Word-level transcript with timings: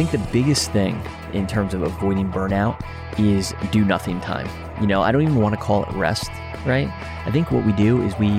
think 0.00 0.12
the 0.12 0.32
biggest 0.32 0.72
thing 0.72 0.98
in 1.34 1.46
terms 1.46 1.74
of 1.74 1.82
avoiding 1.82 2.32
burnout 2.32 2.82
is 3.18 3.52
do 3.70 3.84
nothing 3.84 4.18
time. 4.22 4.48
You 4.80 4.86
know, 4.86 5.02
I 5.02 5.12
don't 5.12 5.20
even 5.20 5.34
want 5.34 5.54
to 5.54 5.60
call 5.60 5.84
it 5.84 5.92
rest, 5.92 6.30
right? 6.64 6.88
I 7.26 7.30
think 7.30 7.50
what 7.50 7.66
we 7.66 7.72
do 7.72 8.00
is 8.00 8.18
we 8.18 8.30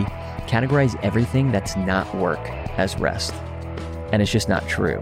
categorize 0.47 0.99
everything 1.03 1.51
that's 1.51 1.75
not 1.75 2.15
work 2.15 2.39
as 2.79 2.97
rest. 2.97 3.35
And 4.11 4.23
it's 4.23 4.31
just 4.31 4.49
not 4.49 4.67
true. 4.67 5.01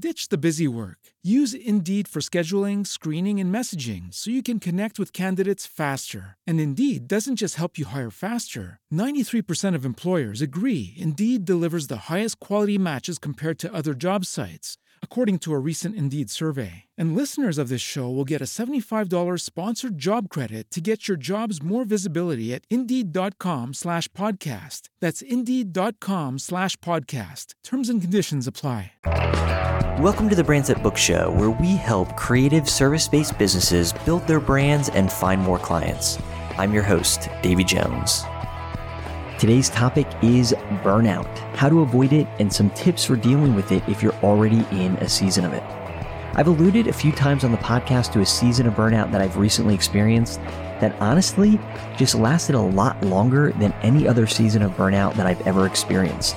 Ditch 0.00 0.28
the 0.28 0.38
busy 0.38 0.68
work. 0.68 0.98
Use 1.24 1.52
Indeed 1.52 2.06
for 2.06 2.20
scheduling, 2.20 2.86
screening, 2.86 3.40
and 3.40 3.52
messaging 3.52 4.12
so 4.14 4.30
you 4.30 4.44
can 4.44 4.60
connect 4.60 4.96
with 4.96 5.12
candidates 5.12 5.66
faster. 5.66 6.36
And 6.46 6.60
Indeed 6.60 7.08
doesn't 7.08 7.34
just 7.34 7.56
help 7.56 7.78
you 7.78 7.84
hire 7.84 8.10
faster. 8.10 8.78
93% 8.94 9.74
of 9.74 9.84
employers 9.84 10.40
agree 10.40 10.94
Indeed 10.96 11.44
delivers 11.44 11.88
the 11.88 12.06
highest 12.08 12.38
quality 12.38 12.78
matches 12.78 13.18
compared 13.18 13.58
to 13.58 13.74
other 13.74 13.92
job 13.92 14.24
sites, 14.24 14.78
according 15.02 15.40
to 15.40 15.52
a 15.52 15.58
recent 15.58 15.96
Indeed 15.96 16.30
survey. 16.30 16.84
And 16.96 17.16
listeners 17.16 17.58
of 17.58 17.68
this 17.68 17.80
show 17.80 18.08
will 18.08 18.24
get 18.24 18.40
a 18.40 18.44
$75 18.44 19.40
sponsored 19.40 19.98
job 19.98 20.28
credit 20.28 20.70
to 20.70 20.80
get 20.80 21.08
your 21.08 21.16
jobs 21.16 21.60
more 21.60 21.84
visibility 21.84 22.54
at 22.54 22.62
Indeed.com 22.70 23.74
slash 23.74 24.06
podcast. 24.10 24.82
That's 25.00 25.20
Indeed.com 25.20 26.38
slash 26.38 26.76
podcast. 26.76 27.54
Terms 27.64 27.88
and 27.88 28.00
conditions 28.00 28.46
apply. 28.46 28.92
Welcome 30.00 30.28
to 30.28 30.36
the 30.36 30.44
Brands 30.44 30.72
Book 30.72 30.96
Show, 30.96 31.32
where 31.32 31.50
we 31.50 31.74
help 31.74 32.16
creative 32.16 32.68
service 32.68 33.08
based 33.08 33.36
businesses 33.36 33.92
build 34.04 34.24
their 34.28 34.38
brands 34.38 34.90
and 34.90 35.10
find 35.10 35.42
more 35.42 35.58
clients. 35.58 36.18
I'm 36.56 36.72
your 36.72 36.84
host, 36.84 37.28
Davey 37.42 37.64
Jones. 37.64 38.22
Today's 39.38 39.68
topic 39.68 40.08
is 40.20 40.52
burnout, 40.82 41.28
how 41.54 41.68
to 41.68 41.82
avoid 41.82 42.12
it, 42.12 42.26
and 42.40 42.52
some 42.52 42.70
tips 42.70 43.04
for 43.04 43.14
dealing 43.14 43.54
with 43.54 43.70
it 43.70 43.88
if 43.88 44.02
you're 44.02 44.12
already 44.14 44.66
in 44.72 44.96
a 44.96 45.08
season 45.08 45.44
of 45.44 45.52
it. 45.52 45.62
I've 46.34 46.48
alluded 46.48 46.88
a 46.88 46.92
few 46.92 47.12
times 47.12 47.44
on 47.44 47.52
the 47.52 47.58
podcast 47.58 48.12
to 48.14 48.20
a 48.20 48.26
season 48.26 48.66
of 48.66 48.74
burnout 48.74 49.12
that 49.12 49.20
I've 49.20 49.36
recently 49.36 49.76
experienced 49.76 50.40
that 50.80 51.00
honestly 51.00 51.60
just 51.96 52.16
lasted 52.16 52.56
a 52.56 52.60
lot 52.60 53.00
longer 53.04 53.52
than 53.52 53.72
any 53.74 54.08
other 54.08 54.26
season 54.26 54.60
of 54.60 54.72
burnout 54.72 55.14
that 55.14 55.28
I've 55.28 55.46
ever 55.46 55.66
experienced. 55.66 56.34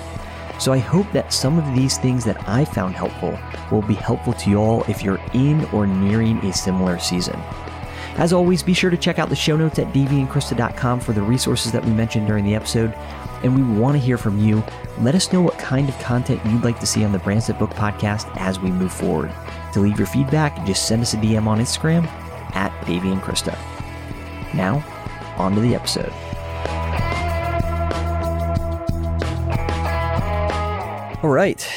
So 0.59 0.72
I 0.72 0.77
hope 0.77 1.11
that 1.11 1.33
some 1.33 1.57
of 1.57 1.75
these 1.75 1.97
things 1.97 2.23
that 2.25 2.47
I 2.47 2.66
found 2.66 2.94
helpful 2.94 3.35
will 3.72 3.81
be 3.81 3.95
helpful 3.95 4.33
to 4.33 4.49
you 4.52 4.57
all 4.57 4.83
if 4.83 5.02
you're 5.02 5.19
in 5.33 5.66
or 5.73 5.88
nearing 5.88 6.38
a 6.45 6.53
similar 6.53 6.99
season. 6.99 7.41
As 8.15 8.33
always, 8.33 8.61
be 8.61 8.73
sure 8.73 8.89
to 8.89 8.97
check 8.97 9.19
out 9.19 9.29
the 9.29 9.35
show 9.35 9.55
notes 9.55 9.79
at 9.79 9.93
daveyandkrista.com 9.93 10.99
for 10.99 11.13
the 11.13 11.21
resources 11.21 11.71
that 11.71 11.83
we 11.83 11.91
mentioned 11.91 12.27
during 12.27 12.45
the 12.45 12.55
episode. 12.55 12.93
And 13.43 13.55
we 13.55 13.79
want 13.79 13.95
to 13.95 13.99
hear 13.99 14.17
from 14.17 14.37
you. 14.37 14.63
Let 14.99 15.15
us 15.15 15.33
know 15.33 15.41
what 15.41 15.57
kind 15.57 15.89
of 15.89 15.97
content 15.99 16.41
you'd 16.45 16.63
like 16.63 16.79
to 16.79 16.85
see 16.85 17.03
on 17.03 17.11
the 17.11 17.19
Brands 17.19 17.47
That 17.47 17.57
Book 17.57 17.71
podcast 17.71 18.31
as 18.37 18.59
we 18.59 18.69
move 18.69 18.91
forward. 18.91 19.33
To 19.73 19.79
leave 19.79 19.97
your 19.97 20.07
feedback, 20.07 20.65
just 20.65 20.87
send 20.87 21.01
us 21.01 21.13
a 21.13 21.17
DM 21.17 21.47
on 21.47 21.59
Instagram 21.59 22.05
at 22.55 22.71
Krista. 22.81 23.57
Now, 24.53 24.83
on 25.38 25.55
to 25.55 25.61
the 25.61 25.73
episode. 25.73 26.11
All 31.23 31.29
right, 31.29 31.67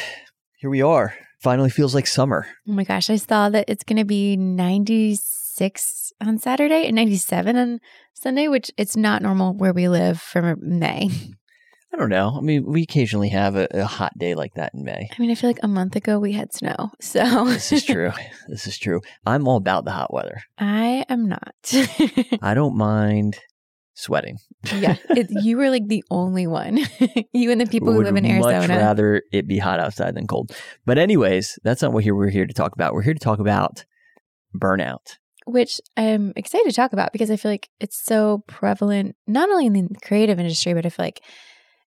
here 0.57 0.71
we 0.71 0.83
are. 0.83 1.15
Finally 1.39 1.69
feels 1.69 1.95
like 1.95 2.07
summer. 2.07 2.47
Oh 2.67 2.73
my 2.73 2.85
gosh, 2.85 3.11
I 3.11 3.17
saw 3.17 3.51
that 3.51 3.67
it's 3.69 3.85
going 3.85 3.99
to 3.99 4.05
be 4.05 4.37
96 4.37 6.04
on 6.21 6.39
Saturday 6.39 6.87
and 6.87 6.97
97 6.97 7.57
on 7.57 7.81
Sunday, 8.13 8.49
which 8.49 8.71
it's 8.77 8.97
not 8.97 9.23
normal 9.23 9.55
where 9.55 9.73
we 9.73 9.89
live 9.89 10.21
for 10.21 10.57
May. 10.57 11.11
I 11.93 11.97
don't 11.97 12.09
know. 12.09 12.35
I 12.37 12.41
mean, 12.41 12.65
we 12.67 12.83
occasionally 12.83 13.29
have 13.29 13.55
a, 13.55 13.69
a 13.71 13.85
hot 13.85 14.19
day 14.19 14.35
like 14.35 14.55
that 14.55 14.75
in 14.75 14.83
May. 14.83 15.09
I 15.17 15.23
mean, 15.23 15.31
I 15.31 15.37
feel 15.37 15.49
like 15.49 15.63
a 15.63 15.69
month 15.69 15.95
ago 15.95 16.19
we 16.19 16.33
had 16.33 16.53
snow. 16.53 16.91
So 17.01 17.45
This 17.45 17.71
is 17.71 17.85
true. 17.85 18.11
this 18.49 18.67
is 18.67 18.77
true. 18.79 19.01
I'm 19.25 19.47
all 19.47 19.57
about 19.57 19.85
the 19.85 19.93
hot 19.93 20.13
weather. 20.13 20.43
I 20.59 21.05
am 21.09 21.29
not. 21.29 21.55
I 22.43 22.55
don't 22.55 22.77
mind 22.77 23.39
sweating. 23.95 24.39
yeah, 24.75 24.97
it, 25.11 25.29
you 25.31 25.57
were 25.57 25.71
like 25.71 25.87
the 25.87 26.03
only 26.11 26.49
one. 26.49 26.81
you 27.33 27.53
and 27.53 27.61
the 27.61 27.67
people 27.67 27.93
who 27.93 28.03
live 28.03 28.17
in 28.17 28.27
Arizona. 28.27 28.59
Much 28.59 28.69
rather 28.71 29.23
it 29.33 29.47
be 29.47 29.59
hot 29.59 29.79
outside 29.79 30.17
than 30.17 30.27
cold. 30.27 30.51
But 30.85 30.99
anyways, 30.99 31.61
that's 31.63 31.81
not 31.81 31.93
what 31.93 32.03
here 32.03 32.17
we're 32.17 32.31
here 32.31 32.47
to 32.47 32.55
talk 32.55 32.73
about. 32.73 32.93
We're 32.95 33.03
here 33.03 33.15
to 33.15 33.21
talk 33.21 33.39
about 33.39 33.85
burnout. 34.53 35.19
Which 35.45 35.81
I'm 35.97 36.33
excited 36.37 36.69
to 36.69 36.75
talk 36.75 36.93
about 36.93 37.13
because 37.13 37.31
I 37.31 37.37
feel 37.37 37.51
like 37.51 37.69
it's 37.81 38.03
so 38.03 38.45
prevalent, 38.47 39.17
not 39.27 39.51
only 39.51 39.67
in 39.67 39.73
the 39.73 39.89
creative 40.03 40.39
industry, 40.39 40.75
but 40.75 40.87
I 40.87 40.89
feel 40.89 41.05
like 41.05 41.23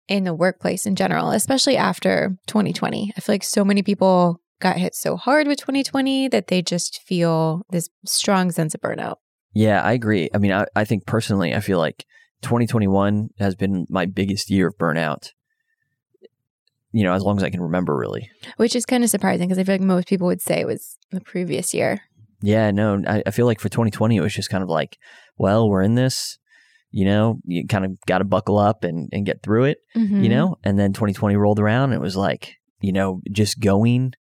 in 0.07 0.23
the 0.23 0.33
workplace 0.33 0.85
in 0.85 0.95
general, 0.95 1.31
especially 1.31 1.77
after 1.77 2.35
2020. 2.47 3.13
I 3.15 3.21
feel 3.21 3.33
like 3.33 3.43
so 3.43 3.63
many 3.63 3.83
people 3.83 4.41
got 4.59 4.77
hit 4.77 4.95
so 4.95 5.15
hard 5.15 5.47
with 5.47 5.59
2020 5.59 6.27
that 6.29 6.47
they 6.47 6.61
just 6.61 7.01
feel 7.01 7.61
this 7.69 7.89
strong 8.05 8.51
sense 8.51 8.73
of 8.73 8.81
burnout. 8.81 9.15
Yeah, 9.53 9.81
I 9.81 9.93
agree. 9.93 10.29
I 10.33 10.37
mean, 10.37 10.51
I, 10.51 10.66
I 10.75 10.83
think 10.83 11.05
personally, 11.05 11.55
I 11.55 11.59
feel 11.59 11.79
like 11.79 12.05
2021 12.41 13.29
has 13.39 13.55
been 13.55 13.85
my 13.89 14.05
biggest 14.05 14.49
year 14.49 14.67
of 14.67 14.77
burnout. 14.77 15.31
You 16.91 17.03
know, 17.03 17.13
as 17.13 17.23
long 17.23 17.37
as 17.37 17.43
I 17.43 17.51
can 17.51 17.61
remember, 17.61 17.95
really. 17.95 18.29
Which 18.57 18.75
is 18.75 18.85
kind 18.85 19.03
of 19.03 19.11
surprising 19.11 19.47
because 19.47 19.59
I 19.59 19.63
feel 19.63 19.75
like 19.75 19.81
most 19.81 20.07
people 20.07 20.27
would 20.27 20.41
say 20.41 20.59
it 20.59 20.67
was 20.67 20.97
the 21.11 21.21
previous 21.21 21.73
year. 21.73 22.01
Yeah, 22.41 22.72
no, 22.72 23.01
I, 23.07 23.23
I 23.25 23.31
feel 23.31 23.45
like 23.45 23.59
for 23.59 23.69
2020, 23.69 24.16
it 24.16 24.22
was 24.22 24.33
just 24.33 24.50
kind 24.50 24.63
of 24.63 24.69
like, 24.69 24.97
well, 25.38 25.69
we're 25.69 25.81
in 25.81 25.95
this. 25.95 26.38
You 26.91 27.05
know, 27.05 27.39
you 27.45 27.67
kind 27.67 27.85
of 27.85 28.00
got 28.07 28.17
to 28.17 28.23
buckle 28.23 28.57
up 28.57 28.83
and, 28.83 29.09
and 29.11 29.25
get 29.25 29.44
through 29.44 29.66
it. 29.66 29.77
Mhm. 29.95 30.23
You 30.23 30.29
know, 30.29 30.57
and 30.63 30.79
then 30.79 30.91
2020 30.94 31.35
rolled 31.35 31.59
around. 31.59 31.91
And 31.91 31.94
it 31.94 32.01
was 32.01 32.16
like, 32.16 32.55
you 32.81 32.91
know, 32.91 33.22
just 33.31 33.59
going. 33.59 34.13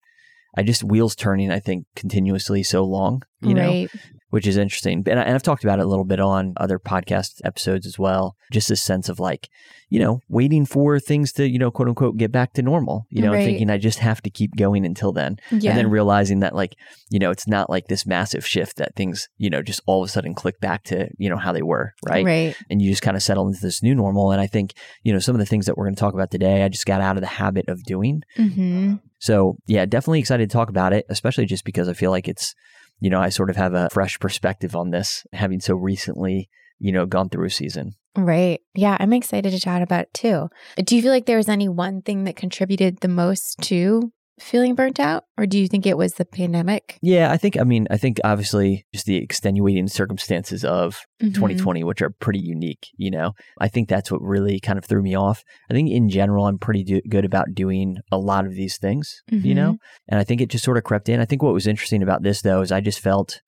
I 0.56 0.62
just 0.62 0.84
wheels 0.84 1.14
turning. 1.14 1.50
I 1.50 1.60
think 1.60 1.86
continuously 1.96 2.62
so 2.62 2.84
long. 2.84 3.22
You 3.40 3.54
know, 3.54 3.68
right. 3.68 3.90
Which 4.30 4.46
is 4.46 4.56
interesting. 4.56 5.02
And, 5.06 5.18
I, 5.18 5.22
and 5.22 5.34
I've 5.34 5.42
talked 5.42 5.64
about 5.64 5.78
it 5.78 5.84
a 5.84 5.88
little 5.88 6.04
bit 6.04 6.20
on 6.20 6.52
other 6.56 6.78
podcast 6.78 7.40
episodes 7.44 7.86
as 7.86 7.98
well. 7.98 8.36
Just 8.52 8.68
this 8.68 8.82
sense 8.82 9.08
of 9.08 9.18
like, 9.18 9.48
you 9.90 9.98
know, 9.98 10.20
waiting 10.28 10.66
for 10.66 11.00
things 11.00 11.32
to, 11.32 11.48
you 11.48 11.58
know, 11.58 11.70
quote 11.70 11.88
unquote, 11.88 12.16
get 12.18 12.30
back 12.30 12.52
to 12.54 12.62
normal, 12.62 13.06
you 13.10 13.22
know, 13.22 13.32
Right. 13.32 13.44
thinking 13.44 13.70
I 13.70 13.78
just 13.78 14.00
have 14.00 14.20
to 14.22 14.30
keep 14.30 14.54
going 14.56 14.84
until 14.84 15.12
then. 15.12 15.38
Yeah. 15.50 15.70
And 15.70 15.78
then 15.78 15.90
realizing 15.90 16.40
that, 16.40 16.54
like, 16.54 16.74
you 17.10 17.18
know, 17.18 17.30
it's 17.30 17.48
not 17.48 17.70
like 17.70 17.86
this 17.88 18.06
massive 18.06 18.46
shift 18.46 18.76
that 18.76 18.94
things, 18.96 19.28
you 19.38 19.48
know, 19.48 19.62
just 19.62 19.80
all 19.86 20.02
of 20.02 20.08
a 20.08 20.12
sudden 20.12 20.34
click 20.34 20.60
back 20.60 20.84
to, 20.84 21.08
you 21.16 21.30
know, 21.30 21.38
how 21.38 21.52
they 21.52 21.62
were. 21.62 21.94
Right. 22.06 22.24
Right. 22.24 22.56
And 22.68 22.82
you 22.82 22.90
just 22.90 23.02
kind 23.02 23.16
of 23.16 23.22
settle 23.22 23.46
into 23.48 23.60
this 23.60 23.82
new 23.82 23.94
normal. 23.94 24.30
And 24.30 24.40
I 24.40 24.46
think, 24.46 24.74
you 25.02 25.12
know, 25.12 25.18
some 25.20 25.34
of 25.34 25.38
the 25.40 25.46
things 25.46 25.66
that 25.66 25.76
we're 25.78 25.86
going 25.86 25.94
to 25.96 26.00
talk 26.00 26.14
about 26.14 26.30
today, 26.30 26.62
I 26.62 26.68
just 26.68 26.86
got 26.86 27.00
out 27.00 27.16
of 27.16 27.22
the 27.22 27.26
habit 27.28 27.68
of 27.68 27.82
doing. 27.84 28.22
hmm 28.36 28.96
So 29.20 29.56
yeah, 29.66 29.86
definitely 29.86 30.20
excited 30.20 30.48
to 30.50 30.52
talk 30.52 30.68
about 30.68 30.92
it, 30.92 31.06
especially 31.08 31.46
just 31.46 31.64
because 31.64 31.88
I 31.88 31.94
feel 31.94 32.10
like 32.10 32.28
it's, 32.28 32.54
you 33.00 33.10
know, 33.10 33.20
I 33.20 33.28
sort 33.28 33.50
of 33.50 33.56
have 33.56 33.74
a 33.74 33.88
fresh 33.90 34.18
perspective 34.18 34.74
on 34.74 34.90
this, 34.90 35.26
having 35.32 35.60
so 35.60 35.74
recently, 35.74 36.48
you 36.78 36.92
know, 36.92 37.06
gone 37.06 37.28
through 37.28 37.46
a 37.46 37.50
season. 37.50 37.94
Right. 38.16 38.60
Yeah, 38.74 38.96
I'm 38.98 39.12
excited 39.12 39.50
to 39.50 39.60
chat 39.60 39.82
about 39.82 40.04
it 40.04 40.14
too. 40.14 40.48
Do 40.76 40.96
you 40.96 41.02
feel 41.02 41.12
like 41.12 41.26
there 41.26 41.36
was 41.36 41.48
any 41.48 41.68
one 41.68 42.02
thing 42.02 42.24
that 42.24 42.36
contributed 42.36 42.98
the 42.98 43.08
most 43.08 43.58
to 43.62 44.12
feeling 44.40 44.74
burnt 44.74 44.98
out? 45.00 45.24
Or 45.36 45.46
do 45.46 45.58
you 45.58 45.68
think 45.68 45.86
it 45.86 45.96
was 45.96 46.14
the 46.14 46.24
pandemic? 46.24 46.98
Yeah, 47.02 47.30
I 47.30 47.36
think, 47.36 47.58
I 47.58 47.64
mean, 47.64 47.86
I 47.90 47.96
think 47.96 48.18
obviously 48.24 48.86
just 48.94 49.06
the 49.06 49.16
extenuating 49.16 49.88
circumstances 49.88 50.64
of 50.64 51.00
Mhm. 51.22 51.34
2020, 51.34 51.84
which 51.84 52.02
are 52.02 52.10
pretty 52.10 52.40
unique, 52.40 52.88
you 52.96 53.10
know, 53.10 53.32
I 53.60 53.68
think 53.68 53.88
that's 53.88 54.10
what 54.10 54.20
really 54.22 54.60
kind 54.60 54.78
of 54.78 54.84
threw 54.84 55.02
me 55.02 55.14
off. 55.14 55.42
I 55.70 55.74
think 55.74 55.90
in 55.90 56.08
general, 56.08 56.46
I'm 56.46 56.58
pretty 56.58 56.84
do- 56.84 57.02
good 57.08 57.24
about 57.24 57.54
doing 57.54 57.96
a 58.12 58.18
lot 58.18 58.46
of 58.46 58.52
these 58.54 58.78
things, 58.78 59.22
you 59.30 59.54
know, 59.54 59.76
and 60.08 60.18
I 60.20 60.24
think 60.24 60.40
it 60.40 60.50
just 60.50 60.64
sort 60.64 60.76
of 60.78 60.84
crept 60.84 61.08
in. 61.08 61.20
I 61.20 61.24
think 61.24 61.42
what 61.42 61.54
was 61.54 61.66
interesting 61.66 62.02
about 62.02 62.22
this 62.22 62.42
though 62.42 62.60
is 62.60 62.70
I 62.72 62.80
just 62.80 63.00
felt 63.00 63.40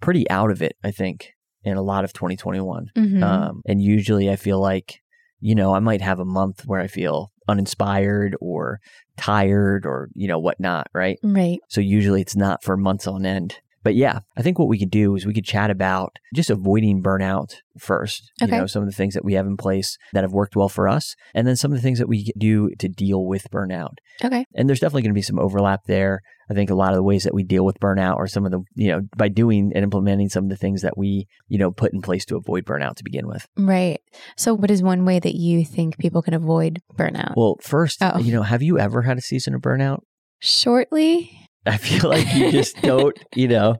pretty 0.00 0.28
out 0.30 0.50
of 0.50 0.60
it, 0.62 0.76
I 0.82 0.90
think, 0.90 1.30
in 1.62 1.76
a 1.76 1.82
lot 1.82 2.04
of 2.04 2.12
2021. 2.12 2.86
Mhm. 2.96 3.22
Um, 3.22 3.62
and 3.66 3.80
usually 3.80 4.28
I 4.30 4.36
feel 4.36 4.60
like, 4.60 5.00
you 5.40 5.54
know, 5.54 5.74
I 5.74 5.78
might 5.78 6.00
have 6.00 6.18
a 6.18 6.24
month 6.24 6.62
where 6.66 6.80
I 6.80 6.86
feel 6.88 7.30
uninspired 7.48 8.36
or 8.40 8.80
tired 9.16 9.86
or, 9.86 10.08
you 10.14 10.28
know, 10.28 10.38
whatnot, 10.38 10.88
right? 10.92 11.18
right. 11.22 11.60
So 11.68 11.80
usually 11.80 12.20
it's 12.20 12.36
not 12.36 12.62
for 12.62 12.76
months 12.76 13.06
on 13.06 13.26
end. 13.26 13.58
But 13.84 13.94
yeah, 13.94 14.20
I 14.36 14.42
think 14.42 14.58
what 14.58 14.68
we 14.68 14.78
could 14.78 14.90
do 14.90 15.14
is 15.14 15.24
we 15.26 15.34
could 15.34 15.44
chat 15.44 15.70
about 15.70 16.16
just 16.34 16.50
avoiding 16.50 17.02
burnout 17.02 17.56
first. 17.78 18.32
Okay. 18.42 18.52
You 18.54 18.62
know, 18.62 18.66
some 18.66 18.82
of 18.82 18.88
the 18.88 18.94
things 18.94 19.14
that 19.14 19.24
we 19.24 19.34
have 19.34 19.46
in 19.46 19.56
place 19.56 19.96
that 20.14 20.24
have 20.24 20.32
worked 20.32 20.56
well 20.56 20.68
for 20.70 20.88
us, 20.88 21.14
and 21.34 21.46
then 21.46 21.54
some 21.54 21.70
of 21.70 21.76
the 21.78 21.82
things 21.82 21.98
that 21.98 22.08
we 22.08 22.32
do 22.38 22.70
to 22.78 22.88
deal 22.88 23.24
with 23.26 23.46
burnout. 23.52 23.94
Okay. 24.24 24.46
And 24.54 24.68
there's 24.68 24.80
definitely 24.80 25.02
going 25.02 25.10
to 25.10 25.18
be 25.18 25.22
some 25.22 25.38
overlap 25.38 25.80
there. 25.86 26.22
I 26.50 26.54
think 26.54 26.70
a 26.70 26.74
lot 26.74 26.90
of 26.90 26.96
the 26.96 27.02
ways 27.02 27.24
that 27.24 27.34
we 27.34 27.42
deal 27.42 27.64
with 27.64 27.78
burnout 27.80 28.16
are 28.16 28.26
some 28.26 28.44
of 28.44 28.52
the, 28.52 28.60
you 28.74 28.90
know, 28.90 29.02
by 29.16 29.28
doing 29.28 29.72
and 29.74 29.82
implementing 29.84 30.28
some 30.28 30.44
of 30.44 30.50
the 30.50 30.56
things 30.56 30.82
that 30.82 30.96
we, 30.98 31.26
you 31.48 31.58
know, 31.58 31.70
put 31.70 31.92
in 31.92 32.00
place 32.02 32.24
to 32.26 32.36
avoid 32.36 32.64
burnout 32.64 32.96
to 32.96 33.04
begin 33.04 33.26
with. 33.26 33.46
Right. 33.56 34.00
So, 34.36 34.54
what 34.54 34.70
is 34.70 34.82
one 34.82 35.04
way 35.04 35.18
that 35.18 35.34
you 35.34 35.64
think 35.64 35.98
people 35.98 36.22
can 36.22 36.34
avoid 36.34 36.80
burnout? 36.96 37.34
Well, 37.36 37.56
first, 37.60 37.98
Oh. 38.02 38.18
you 38.18 38.32
know, 38.32 38.42
have 38.42 38.62
you 38.62 38.78
ever 38.78 39.02
had 39.02 39.18
a 39.18 39.22
season 39.22 39.54
of 39.54 39.60
burnout? 39.62 40.00
Shortly, 40.40 41.43
I 41.66 41.76
feel 41.76 42.10
like 42.10 42.34
you 42.34 42.50
just 42.50 42.76
don't, 42.82 43.16
you 43.34 43.48
know, 43.48 43.76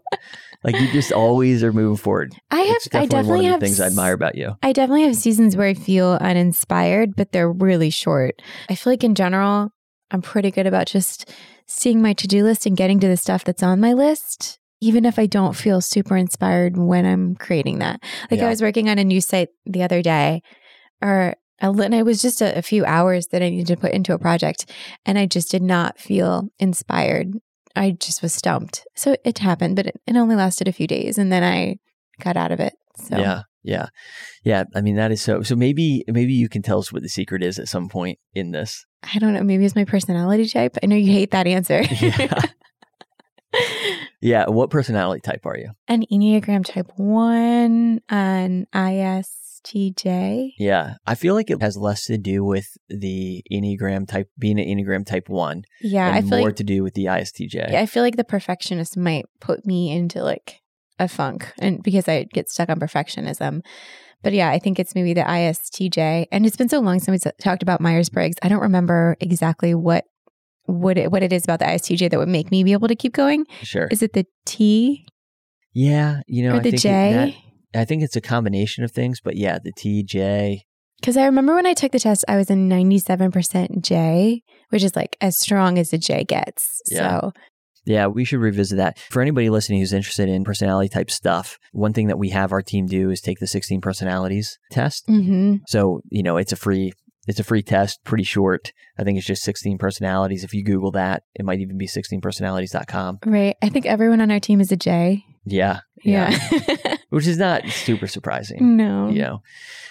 like 0.63 0.79
you 0.81 0.91
just 0.93 1.13
always 1.13 1.63
are 1.63 1.73
moving 1.73 1.97
forward. 1.97 2.35
I 2.51 2.61
have. 2.61 2.77
It's 2.77 2.87
I 2.89 3.07
definitely, 3.07 3.09
definitely 3.09 3.37
one 3.37 3.45
of 3.45 3.51
have 3.51 3.61
the 3.61 3.67
things 3.67 3.81
I 3.81 3.87
admire 3.87 4.15
about 4.15 4.35
you. 4.37 4.55
I 4.63 4.73
definitely 4.73 5.05
have 5.05 5.17
seasons 5.17 5.57
where 5.57 5.69
I 5.69 5.75
feel 5.75 6.19
uninspired, 6.21 7.17
but 7.17 7.33
they're 7.33 7.51
really 7.53 7.91
short. 7.91 8.41
I 8.69 8.75
feel 8.75 8.93
like 8.93 9.05
in 9.05 9.15
general, 9.15 9.71
I'm 10.11 10.23
pretty 10.23 10.51
good 10.51 10.67
about 10.67 10.87
just 10.87 11.31
seeing 11.67 12.01
my 12.01 12.13
to 12.15 12.27
do 12.27 12.45
list 12.45 12.67
and 12.67 12.77
getting 12.77 13.01
to 13.01 13.09
the 13.09 13.17
stuff 13.17 13.45
that's 13.45 13.63
on 13.63 13.81
my 13.81 13.93
list, 13.93 14.59
even 14.81 15.05
if 15.05 15.19
I 15.19 15.27
don't 15.27 15.57
feel 15.57 15.81
super 15.81 16.17
inspired 16.17 16.77
when 16.77 17.05
I'm 17.07 17.37
creating 17.37 17.79
that. 17.81 18.03
Like 18.31 18.41
Yeah. 18.41 18.47
I 18.47 18.51
was 18.51 18.63
working 18.63 18.89
on 18.89 18.99
a 18.99 19.05
new 19.05 19.21
site 19.21 19.49
the 19.67 19.83
other 19.83 20.03
day, 20.03 20.43
or 21.03 21.35
uh, 21.63 21.71
li- 21.71 21.87
and 21.87 21.95
it 21.95 22.05
was 22.05 22.21
just 22.23 22.41
a, 22.43 22.57
a 22.59 22.63
few 22.63 22.85
hours 22.85 23.29
that 23.29 23.43
I 23.43 23.49
needed 23.49 23.67
to 23.69 23.77
put 23.77 23.93
into 23.93 24.15
a 24.15 24.19
project, 24.19 24.71
and 25.07 25.19
I 25.19 25.27
just 25.27 25.51
did 25.51 25.63
not 25.63 25.99
feel 25.99 26.49
inspired. 26.59 27.33
I 27.76 27.93
just 27.93 28.23
was 28.23 28.32
stumped. 28.32 28.87
So 28.94 29.17
it 29.25 29.38
happened, 29.38 29.76
but 29.76 29.87
it, 29.88 30.00
it 30.06 30.17
only 30.17 30.37
lasted 30.37 30.69
a 30.69 30.73
few 30.73 30.87
days, 30.87 31.19
and 31.19 31.32
then 31.32 31.43
I 31.43 31.76
got 32.21 32.37
out 32.37 32.53
of 32.53 32.61
it. 32.61 32.75
So 32.97 33.19
Yeah. 33.19 33.43
Yeah. 33.62 33.87
Yeah. 34.44 34.65
I 34.75 34.81
mean, 34.82 34.97
that 34.97 35.11
is 35.11 35.23
so. 35.23 35.43
So 35.43 35.56
maybe, 35.56 36.05
maybe 36.06 36.35
you 36.35 36.49
can 36.49 36.62
tell 36.62 36.79
us 36.79 36.93
what 36.93 37.03
the 37.03 37.09
secret 37.09 37.43
is 37.43 37.59
at 37.59 37.69
some 37.69 37.88
point 37.88 38.19
in 38.35 38.50
this. 38.50 38.85
I 39.03 39.19
don't 39.19 39.32
know. 39.32 39.43
Maybe 39.43 39.65
it's 39.65 39.75
my 39.75 39.85
personality 39.85 40.47
type. 40.47 40.76
I 40.82 40.87
know 40.87 40.97
you 40.97 41.12
hate 41.12 41.31
that 41.32 41.47
answer. 41.47 41.82
Yeah. 42.00 42.41
Yeah. 44.21 44.47
What 44.49 44.71
personality 44.71 45.21
type 45.21 45.44
are 45.44 45.56
you? 45.56 45.73
An 45.87 46.06
Enneagram 46.11 46.65
type 46.65 46.91
one, 46.97 48.00
an 48.09 48.67
ISTJ. 49.64 50.52
Yeah. 50.58 50.94
I 51.06 51.14
feel 51.14 51.34
like 51.34 51.50
it 51.50 51.61
has 51.62 51.76
less 51.76 52.05
to 52.06 52.19
do 52.19 52.44
with 52.44 52.76
the 52.88 53.43
Enneagram 53.52 54.06
type, 54.08 54.28
being 54.38 54.58
an 54.61 54.66
Enneagram 54.66 55.06
type 55.06 55.28
one, 55.28 55.64
Yeah, 55.81 56.06
I 56.12 56.19
and 56.19 56.28
feel 56.28 56.38
more 56.38 56.49
like 56.49 56.56
to 56.56 56.64
do 56.64 56.82
with 56.82 56.94
the 56.94 57.06
ISTJ. 57.06 57.72
Yeah, 57.72 57.81
I 57.81 57.87
feel 57.87 58.02
like 58.02 58.16
the 58.16 58.25
perfectionist 58.25 58.96
might 58.96 59.26
put 59.40 59.66
me 59.66 59.90
into 59.93 60.22
like 60.22 60.61
a 60.99 61.08
funk, 61.08 61.52
and 61.58 61.82
because 61.82 62.08
I 62.08 62.25
get 62.25 62.49
stuck 62.49 62.69
on 62.69 62.78
perfectionism. 62.78 63.62
But 64.22 64.32
yeah, 64.32 64.50
I 64.50 64.58
think 64.58 64.78
it's 64.78 64.94
maybe 64.94 65.12
the 65.12 65.22
ISTJ, 65.22 66.26
and 66.32 66.46
it's 66.46 66.56
been 66.56 66.69
so 66.69 66.81
long 66.81 66.99
since 67.00 67.25
we 67.25 67.31
talked 67.43 67.62
about 67.62 67.81
Myers 67.81 68.08
Briggs. 68.08 68.37
I 68.43 68.49
don't 68.49 68.62
remember 68.62 69.16
exactly 69.20 69.75
what 69.75 70.05
what 70.66 70.96
it, 70.96 71.11
what 71.11 71.22
it 71.22 71.31
is 71.31 71.44
about 71.44 71.58
the 71.58 71.66
ISTJ 71.66 72.11
that 72.11 72.19
would 72.19 72.28
make 72.28 72.50
me 72.50 72.64
be 72.64 72.72
able 72.72 72.88
to 72.88 72.96
keep 72.96 73.12
going. 73.12 73.46
Sure. 73.62 73.87
Is 73.90 74.02
it 74.02 74.14
the 74.14 74.25
T 74.46 75.06
yeah. 75.75 76.20
You 76.28 76.44
know, 76.44 76.52
or 76.52 76.56
I 76.56 76.58
the 76.61 76.70
think 76.70 76.75
it- 76.75 76.78
J? 76.78 77.12
that- 77.12 77.34
I 77.75 77.85
think 77.85 78.03
it's 78.03 78.17
a 78.17 78.21
combination 78.21 78.85
of 78.85 78.93
things, 78.93 79.21
but 79.21 79.37
yeah, 79.37 79.59
the 79.62 79.73
TJ. 79.73 80.61
Because 81.00 81.17
I 81.17 81.26
remember 81.26 81.55
when 81.55 81.67
I 81.67 81.75
took 81.75 81.93
the 81.93 81.99
test, 81.99 82.25
I 82.29 82.37
was 82.37 82.49
a 82.50 82.55
97% 82.55 83.82
J, 83.82 84.43
which 84.71 84.82
is 84.82 84.97
like 84.97 85.17
as 85.21 85.37
strong 85.38 85.79
as 85.79 85.93
a 85.93 85.99
J 85.99 86.25
gets. 86.25 86.81
Yeah. 86.88 87.21
So, 87.21 87.32
Yeah, 87.85 88.06
we 88.06 88.25
should 88.25 88.41
revisit 88.41 88.79
that. 88.79 88.99
For 89.11 89.21
anybody 89.21 89.50
listening 89.50 89.81
who's 89.81 89.93
interested 89.93 90.29
in 90.29 90.44
personality 90.44 90.88
type 90.88 91.11
stuff, 91.11 91.59
one 91.73 91.93
thing 91.93 92.06
that 92.06 92.19
we 92.19 92.31
have 92.31 92.53
our 92.53 92.62
team 92.62 92.87
do 92.87 93.11
is 93.11 93.21
take 93.21 93.38
the 93.38 93.47
16 93.47 93.81
personalities 93.81 94.59
test. 94.71 95.05
hmm 95.06 95.56
So, 95.67 96.00
you 96.11 96.23
know, 96.23 96.37
it's 96.38 96.53
a 96.53 96.56
free 96.56 96.93
it's 97.26 97.41
a 97.41 97.44
free 97.44 97.62
test, 97.62 98.05
pretty 98.05 98.25
short. 98.25 98.71
I 98.99 99.03
think 99.03 99.17
it's 99.17 99.26
just 99.26 99.43
16 99.44 99.79
personalities. 99.79 100.44
If 100.44 100.53
you 100.53 100.62
Google 100.62 100.91
that, 100.93 101.23
it 101.35 101.44
might 101.44 101.59
even 101.61 101.79
be 101.79 101.87
16personalities.com. 101.87 103.19
right. 103.25 103.56
I 103.62 103.69
think 103.71 103.87
everyone 103.87 104.21
on 104.21 104.31
our 104.31 104.41
team 104.41 104.61
is 104.61 104.71
a 104.73 104.76
J. 104.76 105.25
Yeah. 105.47 105.81
Yeah. 106.03 106.38
Which 107.14 107.26
is 107.26 107.38
not 107.38 107.66
super 107.69 108.06
surprising. 108.06 108.76
no. 108.76 109.08
You 109.08 109.22
know. 109.22 109.43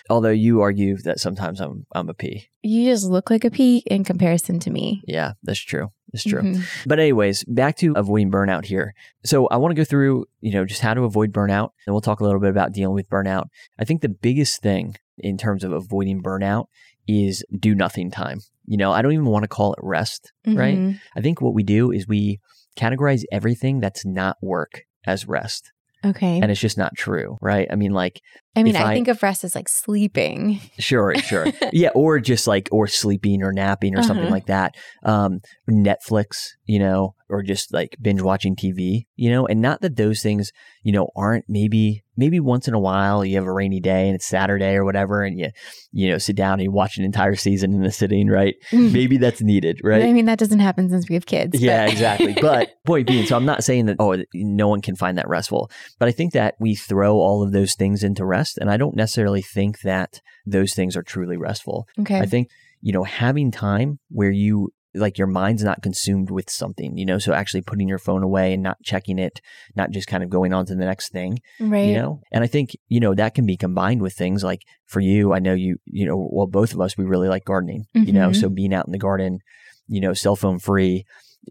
Although 0.10 0.30
you 0.32 0.60
argue 0.62 0.98
that 1.04 1.20
sometimes 1.20 1.62
I'm 1.62 1.86
I'm 1.94 2.10
a 2.10 2.14
P. 2.14 2.48
You 2.62 2.92
just 2.92 3.06
look 3.06 3.30
like 3.30 3.46
a 3.46 3.50
P 3.52 3.84
in 3.88 4.04
comparison 4.04 4.60
to 4.60 4.70
me. 4.72 5.02
Yeah, 5.08 5.34
that's 5.44 5.60
true. 5.60 5.92
That's 6.12 6.26
true. 6.26 6.42
Mhm. 6.42 6.64
But 6.86 7.00
anyways, 7.00 7.44
back 7.46 7.78
to 7.78 7.94
avoiding 7.96 8.30
burnout 8.30 8.66
here. 8.66 8.94
So 9.24 9.48
I 9.48 9.56
want 9.58 9.72
to 9.72 9.80
go 9.80 9.86
through, 9.86 10.26
you 10.42 10.52
know, 10.52 10.66
just 10.66 10.82
how 10.82 10.94
to 10.94 11.04
avoid 11.04 11.32
burnout, 11.32 11.70
and 11.88 11.94
we'll 11.94 12.02
talk 12.02 12.20
a 12.20 12.24
little 12.26 12.42
bit 12.42 12.50
about 12.50 12.74
dealing 12.74 12.94
with 12.94 13.10
burnout. 13.10 13.46
I 13.80 13.86
think 13.86 14.02
the 14.02 14.10
biggest 14.10 14.62
thing 14.62 14.96
in 15.18 15.38
terms 15.38 15.64
of 15.64 15.72
avoiding 15.72 16.22
burnout 16.22 16.66
is 17.08 17.44
do 17.58 17.74
nothing 17.74 18.12
time. 18.12 18.40
You 18.66 18.78
know, 18.78 18.92
I 18.92 19.02
don't 19.02 19.14
even 19.14 19.26
want 19.26 19.44
to 19.44 19.48
call 19.50 19.74
it 19.74 19.80
rest, 19.82 20.32
right? 20.46 20.78
Mhm. 20.78 21.00
I 21.16 21.22
think 21.22 21.42
what 21.42 21.54
we 21.54 21.64
do 21.64 21.92
is 21.92 22.08
we 22.08 22.40
categorize 22.78 23.24
everything 23.32 23.80
that's 23.80 24.06
not 24.06 24.38
work 24.42 24.84
as 25.06 25.28
rest. 25.28 25.72
Okay. 26.06 26.40
And 26.42 26.52
it's 26.52 26.60
just 26.60 26.78
not 26.78 26.92
true, 26.98 27.38
right? 27.42 27.68
I 27.72 27.76
mean, 27.76 27.94
like, 27.94 28.20
I 28.56 28.64
mean, 28.64 28.76
I, 28.76 28.92
I- 28.92 28.94
think 28.94 29.08
of 29.08 29.24
rest 29.24 29.44
as 29.44 29.56
like 29.56 29.70
sleeping. 29.70 30.60
sure, 30.80 31.16
sure. 31.16 31.48
yeah, 31.74 31.90
or 31.96 32.20
just 32.20 32.46
like, 32.48 32.68
or 32.72 32.88
sleeping 32.88 33.42
or 33.44 33.52
napping 33.54 33.98
or 33.98 34.04
something 34.04 34.26
Uh-huh. 34.26 34.34
like 34.34 34.48
that. 34.48 34.76
Um, 35.04 35.40
Netflix, 35.70 36.48
you 36.66 36.80
know, 36.80 37.16
or 37.30 37.44
just 37.44 37.74
like 37.74 37.98
binge 38.02 38.22
watching 38.22 38.56
TV, 38.56 39.06
you 39.16 39.30
know, 39.30 39.46
and 39.46 39.62
not 39.62 39.82
that 39.82 39.98
those 39.98 40.22
things, 40.22 40.52
you 40.84 40.92
know, 40.92 41.10
aren't 41.16 41.46
maybe, 41.50 42.04
maybe 42.16 42.40
once 42.40 42.68
in 42.68 42.74
a 42.74 42.80
while 42.80 43.26
you 43.26 43.36
have 43.36 43.46
a 43.46 43.52
rainy 43.52 43.80
day 43.80 44.08
and 44.08 44.16
it's 44.16 44.26
Saturday 44.26 44.76
or 44.76 44.86
whatever, 44.86 45.24
and 45.24 45.38
you, 45.38 45.50
you 45.92 46.10
know, 46.10 46.18
sit 46.18 46.36
down 46.36 46.54
and 46.54 46.64
you 46.64 46.72
watch 46.72 46.98
an 46.98 47.04
entire 47.04 47.36
season 47.36 47.74
in 47.74 47.84
a 47.84 47.92
sitting, 47.92 48.30
right? 48.30 48.56
Mm-hmm. 48.72 48.94
Maybe 48.94 49.18
that's 49.18 49.42
needed, 49.42 49.82
right? 49.84 50.04
I 50.04 50.14
mean, 50.14 50.26
that 50.26 50.40
doesn't 50.40 50.60
happen 50.60 50.90
since 50.90 51.10
we 51.10 51.16
have 51.16 51.26
kids. 51.26 51.60
Yeah, 51.60 51.86
exactly. 51.86 52.36
But 52.44 52.74
point 52.86 53.08
being, 53.08 53.26
so 53.26 53.36
I'm 53.36 53.46
not 53.46 53.64
saying 53.64 53.86
that, 53.86 53.98
oh, 54.00 54.22
no 54.34 54.68
one 54.68 54.82
can 54.82 54.96
find 54.96 55.18
that 55.18 55.28
restful, 55.28 55.72
but 55.98 56.08
I 56.08 56.12
think 56.12 56.34
that 56.34 56.56
we 56.60 56.76
throw 56.76 57.16
all 57.16 57.42
of 57.42 57.52
those 57.52 57.74
things 57.74 58.04
into 58.04 58.26
rest. 58.26 58.58
And 58.58 58.70
I 58.70 58.78
don't 58.78 58.96
necessarily 58.96 59.42
think 59.42 59.82
that 59.82 60.20
those 60.46 60.74
things 60.74 60.98
are 60.98 61.04
truly 61.04 61.38
restful. 61.38 61.88
okay. 62.00 62.20
I 62.20 62.26
think, 62.26 62.50
you 62.82 62.92
know, 62.92 63.04
having 63.04 63.50
time 63.50 64.00
where 64.10 64.32
you, 64.32 64.72
like 64.96 65.18
your 65.18 65.28
mind's 65.28 65.64
not 65.64 65.82
consumed 65.82 66.30
with 66.30 66.50
something, 66.50 66.98
you 66.98 67.06
know, 67.06 67.18
so 67.18 67.34
actually 67.34 67.62
putting 67.62 67.88
your 67.88 67.98
phone 67.98 68.24
away 68.24 68.54
and 68.54 68.62
not 68.64 68.82
checking 68.84 69.20
it, 69.20 69.42
not 69.76 69.92
just 69.92 70.08
kind 70.08 70.24
of 70.24 70.30
going 70.30 70.54
on 70.54 70.66
to 70.66 70.76
the 70.76 70.86
next 70.86 71.12
thing, 71.12 71.40
right. 71.60 71.88
you 71.88 71.96
know? 71.96 72.22
And 72.32 72.44
i 72.44 72.48
think 72.48 72.76
you 72.88 73.00
know 73.00 73.14
that 73.16 73.34
can 73.34 73.46
be 73.46 73.58
combined 73.58 74.02
with 74.02 74.14
things 74.14 74.44
like 74.44 74.62
for 74.86 75.00
you 75.00 75.34
i 75.34 75.40
know 75.40 75.54
you 75.54 75.78
you 75.86 76.06
know 76.06 76.30
well 76.32 76.48
both 76.48 76.74
of 76.74 76.82
us 76.82 76.98
we 76.98 77.06
really 77.06 77.28
like 77.28 77.46
gardening 77.46 77.86
you 77.94 78.14
know? 78.14 78.32
So 78.32 78.48
mm-hmm. 78.48 78.56
being 78.56 78.74
out 78.74 78.86
in 78.86 78.92
the 78.92 78.98
garden 78.98 79.40
you 79.88 80.02
know 80.02 80.14
cell 80.14 80.36
phone 80.36 80.60
free 80.60 81.06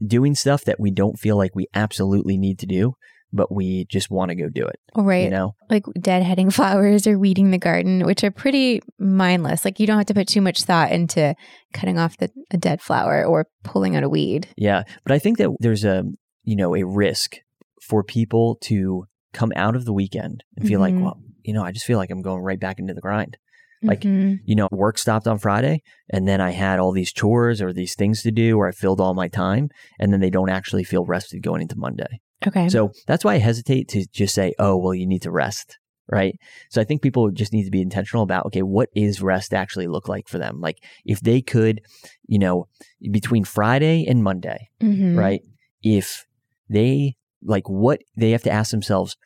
doing 0.07 0.35
stuff 0.35 0.65
that 0.65 0.81
we 0.81 0.91
don't 0.91 1.19
feel 1.19 1.37
like 1.37 1.55
we 1.55 1.67
absolutely 1.75 2.39
need 2.39 2.59
to 2.61 2.67
do 2.67 2.95
but 3.33 3.51
we 3.53 3.87
just 3.91 4.11
want 4.11 4.29
to 4.31 4.35
go 4.35 4.49
do 4.49 4.67
it 4.67 4.79
right. 4.95 5.25
you 5.25 5.31
know 5.31 5.55
like 5.71 5.85
deadheading 5.99 6.53
flowers 6.59 7.07
or 7.07 7.19
weeding 7.19 7.51
the 7.51 7.59
garden, 7.59 8.05
which 8.05 8.23
are 8.25 8.31
pretty 8.31 8.81
mindless. 8.99 9.65
Like 9.65 9.81
you 9.81 9.87
don't 9.87 9.97
have 9.99 10.07
to 10.07 10.15
put 10.15 10.29
too 10.29 10.41
much 10.41 10.63
thought 10.63 10.91
into 10.93 11.35
cutting 11.73 11.99
off 11.99 12.17
the, 12.19 12.31
a 12.51 12.57
dead 12.57 12.81
flower 12.81 13.25
or 13.25 13.47
pulling 13.65 13.97
out 13.97 14.03
a 14.05 14.09
weed. 14.09 14.49
yeah 14.57 14.83
but 15.05 15.13
i 15.13 15.19
think 15.19 15.39
that 15.39 15.51
there's 15.61 15.85
a 15.85 16.05
you 16.45 16.57
know 16.57 16.75
a 16.77 16.85
risk 16.85 17.37
for 17.81 18.05
people 18.05 18.57
to 18.63 19.05
come 19.33 19.53
out 19.57 19.75
of 19.77 19.85
the 19.85 19.93
weekend 19.93 20.45
and 20.57 20.67
feel 20.69 20.81
like 20.81 20.95
Mhm. 20.95 21.03
well 21.03 21.19
you 21.43 21.55
know 21.55 21.65
i 21.65 21.73
just 21.73 21.87
feel 21.87 21.99
like 21.99 22.11
i'm 22.11 22.23
going 22.23 22.43
right 22.43 22.61
back 22.61 22.79
into 22.79 22.95
the 22.95 23.01
grind 23.01 23.37
Like, 23.85 24.03
Mhm. 24.03 24.39
you 24.45 24.55
know, 24.55 24.69
work 24.71 24.97
stopped 24.97 25.27
on 25.27 25.39
Friday 25.39 25.83
and 26.09 26.29
then 26.29 26.41
I 26.41 26.53
had 26.53 26.79
all 26.79 26.93
these 26.93 27.13
chores 27.13 27.61
or 27.61 27.73
these 27.73 27.97
things 27.97 28.23
to 28.23 28.31
do 28.31 28.57
or 28.57 28.69
I 28.69 28.71
filled 28.73 29.01
all 29.01 29.13
my 29.13 29.27
time 29.27 29.71
and 29.99 30.13
then 30.13 30.21
they 30.21 30.31
don't 30.31 30.51
actually 30.59 30.85
feel 30.85 31.05
rested 31.05 31.43
going 31.43 31.63
into 31.63 31.75
Monday. 31.77 32.21
Okay. 32.47 32.69
So 32.69 32.93
that's 33.07 33.25
why 33.25 33.35
I 33.35 33.39
hesitate 33.39 33.89
to 33.89 34.07
just 34.13 34.35
say, 34.35 34.55
oh, 34.59 34.77
well, 34.77 34.95
you 34.95 35.07
need 35.07 35.23
to 35.23 35.31
rest. 35.31 35.79
Right. 36.11 36.39
So 36.69 36.81
I 36.81 36.85
think 36.85 37.01
people 37.01 37.31
just 37.31 37.53
need 37.53 37.65
to 37.65 37.71
be 37.71 37.81
intentional 37.81 38.23
about, 38.23 38.45
okay, 38.47 38.63
what 38.63 38.91
is 38.95 39.23
rest 39.23 39.55
actually 39.55 39.87
look 39.87 40.09
like 40.09 40.29
for 40.29 40.39
them? 40.39 40.61
Like 40.61 40.79
if 41.07 41.21
they 41.21 41.41
could, 41.41 41.81
you 42.27 42.39
know, 42.39 42.67
between 43.11 43.45
Friday 43.45 44.05
and 44.07 44.23
Monday, 44.23 44.69
Mhm. 44.83 45.17
right? 45.17 45.41
If 45.83 46.27
they 46.69 47.17
like 47.43 47.69
what 47.69 48.03
they 48.17 48.33
have 48.33 48.43
to 48.43 48.51
ask 48.51 48.73
themselves, 48.73 49.17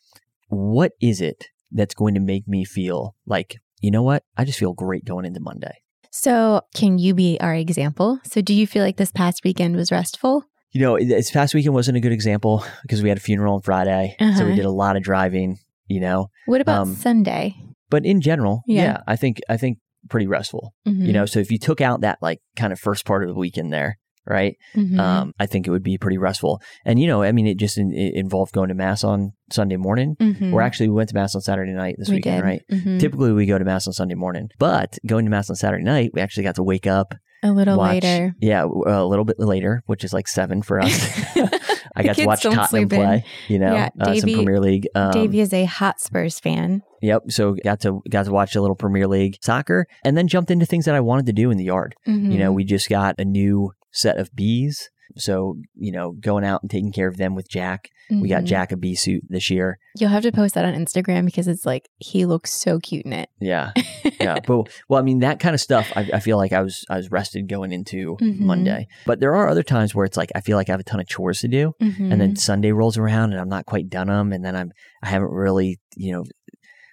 what 0.49 0.93
is 1.01 1.21
it 1.21 1.47
that's 1.73 1.95
going 1.95 2.15
to 2.15 2.21
make 2.21 2.47
me 2.47 2.65
feel 2.65 3.15
like, 3.27 3.57
you 3.81 3.91
know 3.91 4.03
what? 4.03 4.23
I 4.37 4.45
just 4.45 4.59
feel 4.59 4.73
great 4.73 5.05
going 5.05 5.25
into 5.25 5.41
Monday. 5.41 5.79
So, 6.11 6.63
can 6.75 6.99
you 6.99 7.15
be 7.15 7.37
our 7.41 7.55
example? 7.55 8.21
So, 8.25 8.41
do 8.41 8.55
you 8.55 8.67
feel 8.67 8.83
like 8.83 8.97
this 8.97 9.13
past 9.13 9.45
weekend 9.45 9.77
was 9.77 9.91
restful? 9.93 10.45
You 10.73 10.81
know, 10.81 10.99
this 10.99 11.31
past 11.31 11.55
weekend 11.55 11.75
wasn't 11.75 11.97
a 11.97 12.01
good 12.01 12.13
example 12.13 12.65
because 12.83 13.03
we 13.03 13.09
had 13.09 13.19
a 13.19 13.21
funeral 13.21 13.55
on 13.55 13.63
Friday. 13.63 14.15
So 14.19 14.25
we 14.27 14.31
Uh-huh. 14.33 14.57
did 14.57 14.65
a 14.65 14.71
lot 14.71 14.97
of 14.97 15.03
driving, 15.03 15.59
you 15.87 16.01
know. 16.01 16.29
What 16.47 16.61
about 16.61 16.83
Um, 16.83 16.95
Sunday? 16.95 17.55
But 17.89 18.05
in 18.05 18.21
general, 18.21 18.63
Yeah. 18.67 18.83
yeah, 18.83 18.99
I 19.07 19.17
think 19.17 19.41
I 19.49 19.57
think 19.57 19.79
pretty 20.11 20.27
restful. 20.27 20.73
Mhm. 20.87 21.07
You 21.07 21.13
know, 21.13 21.27
so 21.27 21.41
if 21.41 21.51
you 21.51 21.59
took 21.59 21.81
out 21.81 22.01
that 22.03 22.19
like 22.21 22.41
kind 22.57 22.73
of 22.73 22.79
first 22.79 23.05
part 23.07 23.23
of 23.23 23.29
the 23.29 23.35
weekend 23.39 23.73
there, 23.73 23.99
right? 24.27 24.57
Mhm. 24.75 24.99
Um, 24.99 25.33
I 25.39 25.47
think 25.47 25.67
it 25.67 25.71
would 25.71 25.83
be 25.85 25.99
pretty 25.99 26.19
restful. 26.19 26.61
And 26.85 26.99
you 27.01 27.07
know, 27.07 27.23
I 27.23 27.33
mean, 27.33 27.47
it 27.47 27.59
just 27.59 27.79
in, 27.79 27.93
it 27.93 28.15
involved 28.15 28.53
going 28.53 28.69
to 28.69 28.75
mass 28.75 29.03
on 29.05 29.33
Sunday 29.53 29.77
morning. 29.77 30.17
Mhm. 30.21 30.53
Or 30.53 30.63
actually, 30.63 30.89
we 30.89 30.95
went 30.97 31.09
to 31.11 31.15
mass 31.15 31.35
on 31.37 31.41
Saturday 31.41 31.73
night 31.73 31.95
this 31.99 32.09
we 32.09 32.17
weekend, 32.17 32.39
did. 32.39 32.45
right? 32.45 32.63
Mhm. 32.73 32.99
Typically, 33.01 33.33
we 33.33 33.47
go 33.47 33.57
to 33.59 33.65
mass 33.65 33.87
on 33.87 33.93
Sunday 33.93 34.15
morning, 34.17 34.49
but 34.59 34.99
going 35.07 35.25
to 35.25 35.31
mass 35.31 35.49
on 35.49 35.57
Saturday 35.57 35.85
night, 35.85 36.11
we 36.13 36.21
actually 36.21 36.43
got 36.45 36.57
to 36.57 36.63
wake 36.65 36.87
up, 36.89 37.15
a 37.43 37.53
little 37.53 37.77
watch, 37.77 38.03
later. 38.03 38.35
yeah, 38.41 38.65
a 38.65 39.05
little 39.05 39.25
bit 39.25 39.39
later, 39.39 39.83
which 39.87 40.05
is 40.05 40.13
like 40.13 40.29
seven 40.29 40.63
for 40.63 40.81
us. 40.81 40.93
I 41.97 42.03
got 42.03 42.17
to 42.17 42.27
watch 42.27 42.43
Tottenham 42.43 42.67
sleep 42.67 42.93
in. 42.93 43.01
play, 43.01 43.25
you 43.49 43.59
know, 43.59 43.73
Yeah, 43.73 43.89
uh, 44.01 44.15
some 44.15 44.33
Premier 44.33 44.61
League. 44.61 44.87
Um, 44.95 45.13
Davey 45.13 45.41
is 45.41 45.53
a 45.53 45.65
hot 45.65 46.01
Spurs 46.01 46.39
fan. 46.39 46.83
Yep. 47.01 47.31
So 47.31 47.57
got 47.65 47.81
to 47.81 48.03
got 48.11 48.27
to 48.27 48.33
watch 48.33 48.55
a 48.55 48.61
little 48.61 48.77
Premier 48.77 49.07
League 49.07 49.39
soccer, 49.43 49.87
and 50.05 50.17
then 50.17 50.29
jumped 50.29 50.51
into 50.51 50.67
things 50.67 50.85
that 50.85 50.95
I 50.95 51.01
wanted 51.01 51.27
to 51.27 51.33
do 51.33 51.51
in 51.51 51.57
the 51.57 51.65
yard. 51.65 51.95
You 52.05 52.39
know, 52.39 52.53
we 52.53 52.65
just 52.65 52.89
got 52.89 53.15
a 53.19 53.25
new 53.25 53.73
set 53.93 54.19
of 54.19 54.35
bees. 54.35 54.91
So, 55.17 55.57
you 55.77 55.93
know, 55.93 56.13
going 56.13 56.45
out 56.45 56.63
and 56.63 56.71
taking 56.71 56.93
care 56.93 57.07
of 57.09 57.17
them 57.17 57.35
with 57.35 57.49
Jack. 57.49 57.89
We 58.11 58.29
got 58.29 58.43
Mhm. 58.43 58.47
Jack 58.47 58.73
a 58.73 58.77
bee 58.77 58.95
suit 58.95 59.25
this 59.29 59.51
year. 59.51 59.79
You'll 59.99 60.11
have 60.11 60.23
to 60.23 60.33
post 60.33 60.55
that 60.55 60.65
on 60.65 60.75
Instagram 60.75 61.25
because 61.25 61.49
it's 61.49 61.65
like 61.67 61.89
he 61.99 62.25
looks 62.27 62.53
so 62.53 62.79
cute 62.79 63.05
in 63.05 63.13
it. 63.13 63.29
Yeah. 63.41 63.73
Yeah. 64.21 64.39
but 64.47 64.69
well, 64.89 64.99
I 65.01 65.03
mean, 65.03 65.19
that 65.21 65.41
kind 65.41 65.55
of 65.55 65.61
stuff, 65.61 65.93
I, 65.95 66.09
I 66.15 66.21
feel 66.21 66.37
like 66.37 66.53
I 66.53 66.63
was 66.63 66.85
I 66.89 66.97
was 66.97 67.11
rested 67.11 67.49
going 67.49 67.73
into 67.73 68.17
Mhm. 68.21 68.39
Monday. 68.41 68.87
But 69.07 69.21
there 69.21 69.35
are 69.37 69.49
other 69.49 69.63
times 69.63 69.95
where 69.95 70.05
it's 70.05 70.17
like 70.17 70.31
I 70.35 70.41
feel 70.41 70.57
like 70.57 70.69
I 70.69 70.73
have 70.73 70.81
a 70.81 70.85
ton 70.85 71.01
of 71.01 71.07
chores 71.09 71.41
to 71.41 71.49
do. 71.49 71.73
And 71.81 71.93
Mm-hmm. 71.95 72.19
then 72.19 72.37
Sunday 72.37 72.73
rolls 72.73 72.97
around 72.99 73.33
and 73.33 73.41
I'm 73.41 73.49
not 73.49 73.67
quite 73.67 73.89
done 73.89 74.07
them. 74.09 74.33
And 74.33 74.45
then 74.45 74.55
I'm 74.57 74.71
I 75.03 75.09
haven't 75.09 75.31
really, 75.33 75.79
you 75.97 76.13
know, 76.13 76.25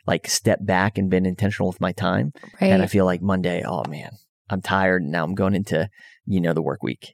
like 0.05 0.27
stepped 0.27 0.65
back 0.65 0.97
and 0.97 1.09
been 1.09 1.25
intentional 1.25 1.67
with 1.69 1.79
my 1.81 1.91
time. 1.91 2.31
right. 2.61 2.71
And 2.71 2.81
I 2.81 2.87
feel 2.87 3.05
like 3.05 3.21
Monday, 3.21 3.63
oh 3.65 3.83
man, 3.87 4.11
I'm 4.49 4.61
tired. 4.61 5.01
And 5.03 5.11
now 5.11 5.23
I'm 5.23 5.35
going 5.35 5.55
into, 5.55 5.87
you 6.25 6.41
know, 6.41 6.53
the 6.53 6.61
work 6.61 6.83
week. 6.83 7.13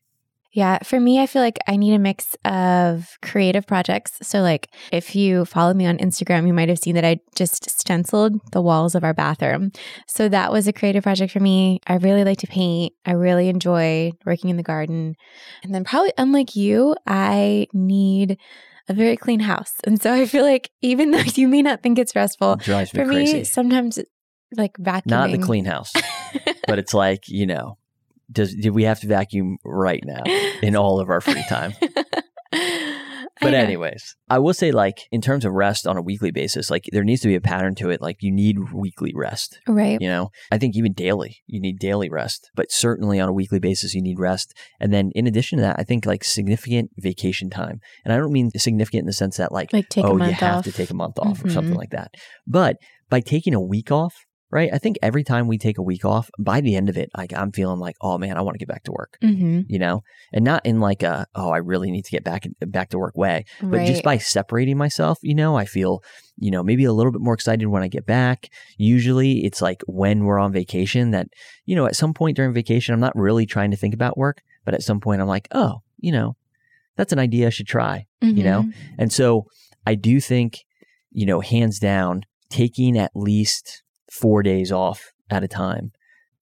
Yeah, 0.52 0.80
for 0.80 1.00
me, 1.00 1.22
I 1.22 1.28
feel 1.28 1.44
like 1.44 1.60
I 1.68 1.76
need 1.78 1.94
a 1.94 2.00
mix 2.00 2.36
of 2.44 3.18
creative 3.22 3.68
projects. 3.68 4.14
So, 4.24 4.42
like, 4.42 4.68
if 4.92 5.16
you 5.16 5.46
follow 5.46 5.76
me 5.76 5.86
on 5.86 6.00
Instagram, 6.00 6.48
you 6.48 6.54
might 6.54 6.70
have 6.70 6.80
seen 6.80 6.96
that 6.96 7.06
I 7.06 7.20
just 7.36 7.70
stenciled 7.70 8.34
the 8.52 8.62
walls 8.62 8.96
of 8.96 9.04
our 9.04 9.14
bathroom. 9.14 9.72
So, 10.08 10.28
that 10.30 10.52
was 10.52 10.68
a 10.68 10.74
creative 10.74 11.04
project 11.04 11.32
for 11.32 11.40
me. 11.40 11.82
I 11.86 11.96
really 11.98 12.24
like 12.24 12.40
to 12.40 12.48
paint, 12.48 12.94
I 13.06 13.12
really 13.12 13.48
enjoy 13.48 14.12
working 14.26 14.50
in 14.50 14.58
the 14.58 14.64
garden. 14.64 15.16
And 15.64 15.74
then, 15.76 15.84
probably 15.84 16.14
unlike 16.18 16.56
you, 16.56 16.96
I 17.06 17.68
need 17.72 18.38
a 18.88 18.94
very 18.94 19.18
clean 19.18 19.42
house. 19.42 19.74
And 19.84 20.02
so, 20.02 20.12
I 20.12 20.26
feel 20.26 20.44
like 20.44 20.72
even 20.82 21.12
though 21.12 21.20
you 21.20 21.48
may 21.48 21.62
not 21.62 21.84
think 21.84 22.00
it's 22.00 22.10
stressful, 22.10 22.54
It 22.54 22.60
drives 22.62 22.92
me 22.92 23.00
for 23.04 23.08
crazy. 23.08 23.38
me, 23.40 23.44
sometimes 23.44 24.00
like 24.58 24.74
vacuuming. 24.80 25.06
Not 25.06 25.30
the 25.32 25.38
clean 25.38 25.66
house, 25.66 25.94
but 26.68 26.80
it's 26.80 26.96
like, 26.96 27.26
you 27.28 27.46
know, 27.46 27.78
does 28.32 28.54
did 28.56 28.72
we 28.72 28.84
have 28.84 29.00
to 29.02 29.08
vacuum 29.08 29.58
right 29.64 30.04
now 30.06 30.24
in 30.62 30.76
all 30.76 31.00
of 31.00 31.10
our 31.10 31.22
free 31.22 31.44
time? 31.50 31.74
But 33.42 33.54
anyways, 33.54 34.18
I 34.30 34.38
will 34.40 34.54
say 34.54 34.74
like 34.74 35.08
in 35.14 35.22
terms 35.22 35.46
of 35.46 35.54
rest 35.54 35.88
on 35.88 35.96
a 35.96 36.02
weekly 36.02 36.30
basis, 36.30 36.70
like 36.70 36.84
there 36.92 37.06
needs 37.06 37.22
to 37.22 37.30
be 37.30 37.36
a 37.36 37.40
pattern 37.42 37.74
to 37.76 37.90
it. 37.90 38.02
Like 38.02 38.18
you 38.20 38.34
need 38.34 38.74
weekly 38.74 39.14
rest. 39.16 39.62
right. 39.66 39.98
You 40.02 40.10
know, 40.10 40.30
I 40.52 40.58
think 40.58 40.76
even 40.76 40.92
daily, 40.92 41.38
you 41.48 41.62
need 41.62 41.80
daily 41.80 42.10
rest, 42.10 42.52
but 42.54 42.70
certainly 42.70 43.18
on 43.18 43.30
a 43.30 43.34
weekly 43.34 43.60
basis, 43.60 43.94
you 43.96 44.02
need 44.02 44.20
rest. 44.20 44.54
And 44.82 44.92
then 44.92 45.12
in 45.16 45.26
addition 45.26 45.58
to 45.60 45.62
that, 45.62 45.78
I 45.80 45.84
think 45.84 46.06
like 46.06 46.26
significant 46.26 46.92
vacation 46.98 47.50
time. 47.50 47.80
And 48.04 48.14
I 48.14 48.18
don't 48.18 48.34
mean 48.34 48.52
significant 48.58 49.04
in 49.04 49.06
the 49.08 49.14
sense 49.14 49.38
that 49.38 49.54
like, 49.54 49.72
Like 49.72 49.86
oh, 49.96 50.02
a 50.02 50.18
month 50.18 50.32
you 50.32 50.36
have 50.36 50.58
off. 50.58 50.64
to 50.66 50.74
take 50.74 50.90
a 50.90 50.94
month 50.96 51.18
off 51.18 51.42
or 51.46 51.50
something 51.50 51.76
Mhm. 51.76 51.78
like 51.78 51.92
that. 51.92 52.12
But 52.46 52.76
by 53.10 53.22
taking 53.22 53.54
a 53.54 53.62
week 53.62 53.90
off, 53.90 54.16
right? 54.52 54.70
I 54.74 54.78
think 54.78 54.98
every 55.02 55.24
time 55.24 55.48
we 55.48 55.58
take 55.58 55.78
a 55.78 55.82
week 55.84 56.04
off, 56.06 56.30
by 56.40 56.62
the 56.62 56.76
end 56.76 56.90
of 56.90 56.98
it, 56.98 57.10
like 57.18 57.34
I'm 57.34 57.52
feeling 57.52 57.80
like, 57.80 57.96
oh 58.02 58.18
man, 58.18 58.38
I 58.38 58.42
want 58.42 58.56
to 58.56 58.60
get 58.60 58.68
back 58.68 58.84
to 58.84 58.92
work. 58.92 59.18
hmm 59.22 59.62
You 59.68 59.80
know, 59.80 60.04
and 60.34 60.44
not 60.46 60.66
in 60.66 60.80
like 60.80 61.04
a 61.04 61.26
oh 61.36 61.50
I 61.50 61.58
really 61.58 61.92
need 61.92 62.06
to 62.06 62.12
get 62.12 62.24
back 62.24 62.48
back 62.60 62.90
to 62.90 62.98
work 63.00 63.16
way, 63.18 63.46
but 63.62 63.68
Right. 63.78 63.88
just 63.88 64.04
by 64.04 64.18
separating 64.18 64.78
myself, 64.78 65.20
you 65.22 65.36
know, 65.36 65.56
I 65.56 65.66
feel 65.66 66.02
you 66.38 66.52
know 66.52 66.64
maybe 66.64 66.86
a 66.86 66.94
little 66.94 67.12
bit 67.12 67.22
more 67.22 67.34
excited 67.34 67.68
when 67.68 67.84
I 67.84 67.88
get 67.90 68.06
back. 68.06 68.50
Usually, 68.78 69.46
it's 69.46 69.62
like 69.62 69.82
when 69.88 70.24
we're 70.26 70.40
on 70.40 70.52
vacation 70.54 71.12
that 71.12 71.28
you 71.66 71.76
know 71.76 71.86
at 71.86 71.96
some 71.96 72.14
point 72.14 72.36
during 72.38 72.54
vacation, 72.54 72.94
I'm 72.94 73.00
not 73.00 73.16
really 73.16 73.46
trying 73.46 73.72
to 73.72 73.78
think 73.78 73.94
about 73.94 74.18
work, 74.18 74.42
but 74.66 74.74
at 74.74 74.84
some 74.84 75.00
point, 75.00 75.22
I'm 75.22 75.28
like, 75.28 75.48
oh, 75.52 75.82
you 76.00 76.12
know, 76.12 76.36
that's 76.96 77.14
an 77.14 77.20
idea 77.20 77.48
I 77.48 77.50
should 77.52 77.68
try. 77.68 78.06
you 78.22 78.44
know? 78.44 78.64
Mhm. 78.64 78.74
And 78.98 79.14
so 79.14 79.46
I 79.88 79.96
do 79.96 80.20
think, 80.20 80.60
you 81.12 81.26
know, 81.26 81.40
hands 81.40 81.80
down, 81.80 82.24
taking 82.50 82.98
at 82.98 83.12
least 83.16 83.82
four 84.12 84.44
days 84.44 84.72
off 84.72 85.12
at 85.30 85.44
a 85.44 85.48
time 85.48 85.92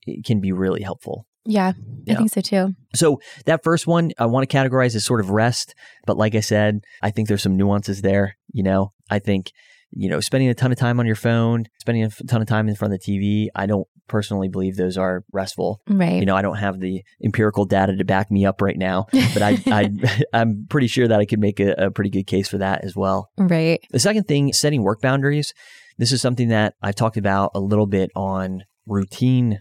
it 0.08 0.26
can 0.26 0.40
be 0.40 0.52
really 0.52 0.82
helpful. 0.82 1.26
Yeah, 1.46 1.74
Yeah. 2.06 2.16
I 2.16 2.18
think 2.18 2.32
so 2.32 2.42
too. 2.42 2.76
So 2.94 3.22
that 3.46 3.64
first 3.64 3.88
one 3.88 4.12
I 4.18 4.26
want 4.26 4.50
to 4.50 4.58
categorize 4.58 4.96
as 4.96 5.06
sort 5.06 5.20
of 5.20 5.30
rest, 5.30 5.76
but 6.06 6.18
like 6.18 6.36
I 6.36 6.42
said, 6.42 6.82
I 7.02 7.12
think 7.12 7.28
there's 7.28 7.44
some 7.44 7.56
nuances 7.56 8.02
there. 8.02 8.38
You 8.52 8.64
know, 8.64 8.92
I 9.10 9.20
think 9.20 9.52
you 9.92 10.10
know 10.10 10.20
spending 10.20 10.50
a 10.50 10.54
ton 10.54 10.72
of 10.74 10.78
time 10.78 11.00
on 11.00 11.06
your 11.06 11.16
phone, 11.16 11.66
spending 11.80 12.04
a 12.04 12.10
ton 12.10 12.42
of 12.42 12.48
time 12.48 12.68
in 12.68 12.76
front 12.76 12.94
of 12.94 13.00
the 13.02 13.12
TV. 13.20 13.48
I 13.56 13.66
don't 13.66 13.88
personally 14.10 14.50
believe 14.50 14.76
those 14.76 14.98
are 14.98 15.24
restful. 15.32 15.82
Right. 15.88 16.20
You 16.20 16.26
know, 16.26 16.36
I 16.36 16.42
don't 16.42 16.58
have 16.58 16.80
the 16.80 17.04
empirical 17.24 17.66
data 17.66 17.96
to 17.96 18.06
back 18.06 18.30
me 18.32 18.46
up 18.46 18.62
right 18.62 18.78
now, 18.78 19.08
but 19.34 19.42
I, 19.42 19.58
I 19.68 19.92
I'm 20.34 20.66
pretty 20.70 20.88
sure 20.88 21.08
that 21.08 21.20
I 21.20 21.26
could 21.26 21.40
make 21.40 21.60
a, 21.62 21.72
a 21.78 21.92
pretty 21.92 22.10
good 22.10 22.28
case 22.28 22.50
for 22.50 22.58
that 22.58 22.84
as 22.84 22.96
well. 22.96 23.30
right. 23.38 23.82
The 23.92 24.00
second 24.00 24.26
thing, 24.28 24.52
setting 24.52 24.84
work 24.84 25.02
boundaries. 25.02 25.54
This 25.98 26.12
is 26.12 26.22
something 26.22 26.50
that 26.50 26.76
I've 26.82 26.96
talked 26.96 27.18
about 27.18 27.52
a 27.56 27.60
little 27.60 27.88
bit 27.88 28.12
on 28.16 28.64
routine 28.86 29.60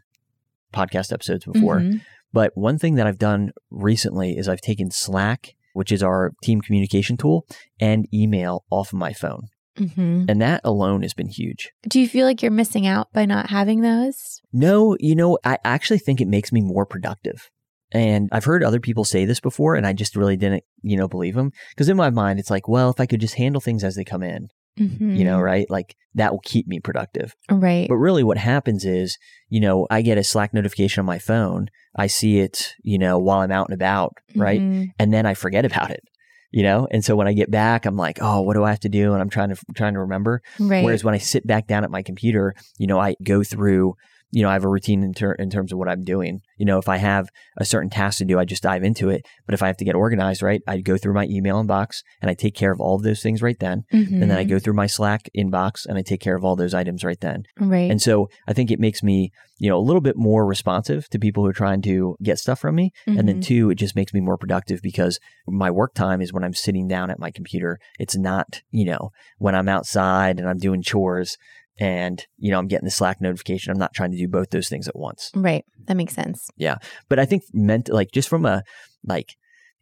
podcast 0.73 1.13
episodes 1.13 1.45
before. 1.45 1.81
Mhm. 1.81 2.01
But 2.33 2.53
one 2.55 2.79
thing 2.79 2.97
that 2.97 3.07
I've 3.07 3.19
done 3.19 3.53
recently 3.71 4.37
is 4.37 4.49
I've 4.49 4.61
taken 4.61 4.91
Slack, 4.91 5.55
which 5.73 5.91
is 5.91 6.03
our 6.03 6.33
team 6.43 6.61
communication 6.61 7.17
tool, 7.17 7.47
and 7.81 8.07
email 8.13 8.65
off 8.71 8.93
of 8.93 8.99
my 8.99 9.13
phone. 9.13 9.49
Mhm. 9.79 10.29
And 10.29 10.41
that 10.41 10.61
alone 10.65 11.03
has 11.03 11.15
been 11.15 11.29
huge. 11.29 11.71
Do 11.87 12.01
you 12.01 12.09
feel 12.09 12.27
like 12.27 12.43
you're 12.43 12.51
missing 12.51 12.87
out 12.87 13.13
by 13.13 13.27
not 13.27 13.51
having 13.51 13.83
those? 13.83 14.41
No, 14.53 14.97
you 15.01 15.15
know, 15.15 15.39
I 15.45 15.59
actually 15.65 15.99
think 15.99 16.21
it 16.21 16.29
makes 16.29 16.53
me 16.53 16.61
more 16.63 16.87
productive. 16.87 17.51
And 17.93 18.29
I've 18.33 18.45
heard 18.45 18.65
other 18.65 18.81
people 18.81 19.05
say 19.05 19.25
this 19.25 19.39
before, 19.39 19.77
and 19.77 19.87
I 19.87 19.93
just 19.93 20.17
really 20.17 20.37
didn't, 20.37 20.65
you 20.83 20.97
know, 20.97 21.07
believe 21.09 21.35
them. 21.35 21.53
Because 21.71 21.89
in 21.89 21.97
my 21.97 22.11
mind, 22.11 22.39
it's 22.39 22.51
like, 22.51 22.69
well, 22.69 22.91
if 22.91 22.99
I 23.01 23.07
could 23.07 23.21
just 23.21 23.35
handle 23.37 23.61
things 23.61 23.85
as 23.85 23.95
they 23.95 24.05
come 24.05 24.23
in, 24.23 24.49
Mhm. 24.79 25.17
you 25.17 25.25
know, 25.25 25.41
right? 25.41 25.69
Like 25.71 25.97
that 26.15 26.33
will 26.33 26.41
keep 26.45 26.67
me 26.67 26.81
productive. 26.81 27.35
Right. 27.51 27.89
But 27.89 27.97
really, 27.97 28.23
what 28.25 28.39
happens 28.39 28.85
is, 28.85 29.17
you 29.49 29.61
know, 29.61 29.87
I 29.91 30.03
get 30.03 30.19
a 30.19 30.25
Slack 30.25 30.53
notification 30.53 31.01
on 31.01 31.07
my 31.07 31.19
phone. 31.19 31.69
I 31.97 32.07
see 32.09 32.39
it, 32.41 32.75
you 32.83 32.99
know, 32.99 33.19
while 33.19 33.41
I'm 33.41 33.51
out 33.53 33.69
and 33.69 33.75
about, 33.75 34.15
right? 34.35 34.61
Mhm. 34.61 34.89
And 34.99 35.13
then 35.15 35.25
I 35.27 35.35
forget 35.35 35.65
about 35.65 35.91
it, 35.91 36.03
you 36.51 36.63
know. 36.63 36.87
And 36.91 37.05
so 37.05 37.17
when 37.17 37.27
I 37.29 37.33
get 37.33 37.51
back, 37.51 37.87
I'm 37.87 37.97
like, 37.97 38.19
oh, 38.21 38.43
what 38.43 38.55
do 38.55 38.65
I 38.65 38.71
have 38.71 38.81
to 38.81 38.89
do? 38.91 39.13
And 39.13 39.23
I'm 39.23 39.31
trying 39.31 39.49
to 39.49 39.57
trying 39.75 39.95
to 39.95 40.01
remember. 40.01 40.43
Right. 40.59 40.85
Whereas 40.85 41.03
when 41.05 41.15
I 41.15 41.19
sit 41.19 41.47
back 41.47 41.67
down 41.67 41.85
at 41.85 41.91
my 41.91 42.03
computer, 42.03 42.55
you 42.79 42.87
know, 42.87 42.99
I 43.01 43.15
go 43.23 43.43
through. 43.43 43.95
You 44.33 44.43
know, 44.43 44.49
I 44.51 44.55
have 44.55 44.65
a 44.65 44.69
routine 44.69 45.03
in, 45.03 45.15
ter- 45.15 45.33
in 45.35 45.51
terms 45.51 45.73
of 45.73 45.79
what 45.79 45.89
I'm 45.89 46.03
doing. 46.03 46.41
You 46.59 46.67
know, 46.67 46.79
if 46.79 46.89
I 46.89 46.97
have 46.97 47.29
a 47.59 47.65
certain 47.65 47.91
task 47.91 48.19
to 48.19 48.25
do, 48.25 48.39
I 48.39 48.45
just 48.45 48.63
dive 48.63 48.83
into 48.83 49.09
it. 49.09 49.23
But 49.47 49.55
if 49.55 49.63
I 49.63 49.69
have 49.69 49.77
to 49.79 49.85
get 49.85 49.95
organized, 49.95 50.43
right, 50.43 50.61
I 50.67 50.79
go 50.81 50.97
through 50.97 51.15
my 51.15 51.27
email 51.31 51.63
inbox 51.63 52.03
and 52.21 52.31
I 52.31 52.35
take 52.35 52.55
care 52.55 52.73
of 52.73 52.81
all 52.81 52.97
of 52.97 53.03
those 53.03 53.23
things 53.23 53.41
right 53.41 53.59
then. 53.59 53.85
And 53.93 54.23
then 54.23 54.33
I 54.39 54.45
Mhm. 54.45 54.49
go 54.51 54.59
through 54.59 54.75
my 54.75 54.87
Slack 54.87 55.29
inbox 55.37 55.87
and 55.87 55.97
I 55.97 56.03
take 56.03 56.21
care 56.21 56.37
of 56.37 56.45
all 56.45 56.57
those 56.57 56.75
items 56.75 57.05
right 57.05 57.21
then. 57.21 57.45
Right. 57.59 57.91
And 57.91 58.03
so 58.03 58.29
I 58.49 58.53
think 58.53 58.71
it 58.71 58.81
makes 58.81 59.03
me, 59.03 59.31
you 59.59 59.71
know, 59.71 59.79
a 59.79 59.87
little 59.87 60.03
bit 60.03 60.17
more 60.17 60.45
responsive 60.45 61.09
to 61.11 61.19
people 61.19 61.45
who 61.45 61.49
are 61.51 61.55
trying 61.55 61.81
to 61.83 62.17
get 62.23 62.39
stuff 62.39 62.59
from 62.61 62.75
me. 62.75 62.91
And 63.07 63.29
then 63.29 63.39
Mhm. 63.39 63.43
two, 63.43 63.71
it 63.71 63.77
just 63.77 63.95
makes 63.97 64.13
me 64.13 64.21
more 64.21 64.37
productive 64.37 64.81
because 64.83 65.19
my 65.47 65.71
work 65.71 65.95
time 65.95 66.21
is 66.21 66.33
when 66.33 66.43
I'm 66.45 66.53
sitting 66.55 66.89
down 66.89 67.11
at 67.11 67.19
my 67.21 67.31
computer. 67.31 67.79
It's 67.99 68.17
not, 68.17 68.61
you 68.71 68.85
know, 68.87 69.11
when 69.39 69.55
I'm 69.55 69.69
outside 69.69 70.41
and 70.41 70.49
I'm 70.49 70.59
doing 70.59 70.83
chores 70.83 71.37
and, 71.79 72.25
you 72.39 72.51
know, 72.51 72.59
I'm 72.59 72.69
getting 72.69 72.85
the 72.85 72.91
Slack 72.91 73.21
notification. 73.21 73.71
I'm 73.73 73.79
not 73.79 73.95
trying 73.95 74.11
to 74.13 74.17
do 74.17 74.29
both 74.29 74.51
those 74.51 74.69
things 74.69 74.89
at 74.89 74.97
once. 74.97 75.31
Right. 75.35 75.65
That 75.87 75.97
makes 75.97 76.15
sense. 76.15 76.49
Yeah. 76.57 76.77
But 77.09 77.19
I 77.19 77.25
think 77.27 77.45
meant 77.53 77.89
like 77.89 78.13
just 78.13 78.29
from 78.29 78.47
a 78.47 78.63
like 79.05 79.37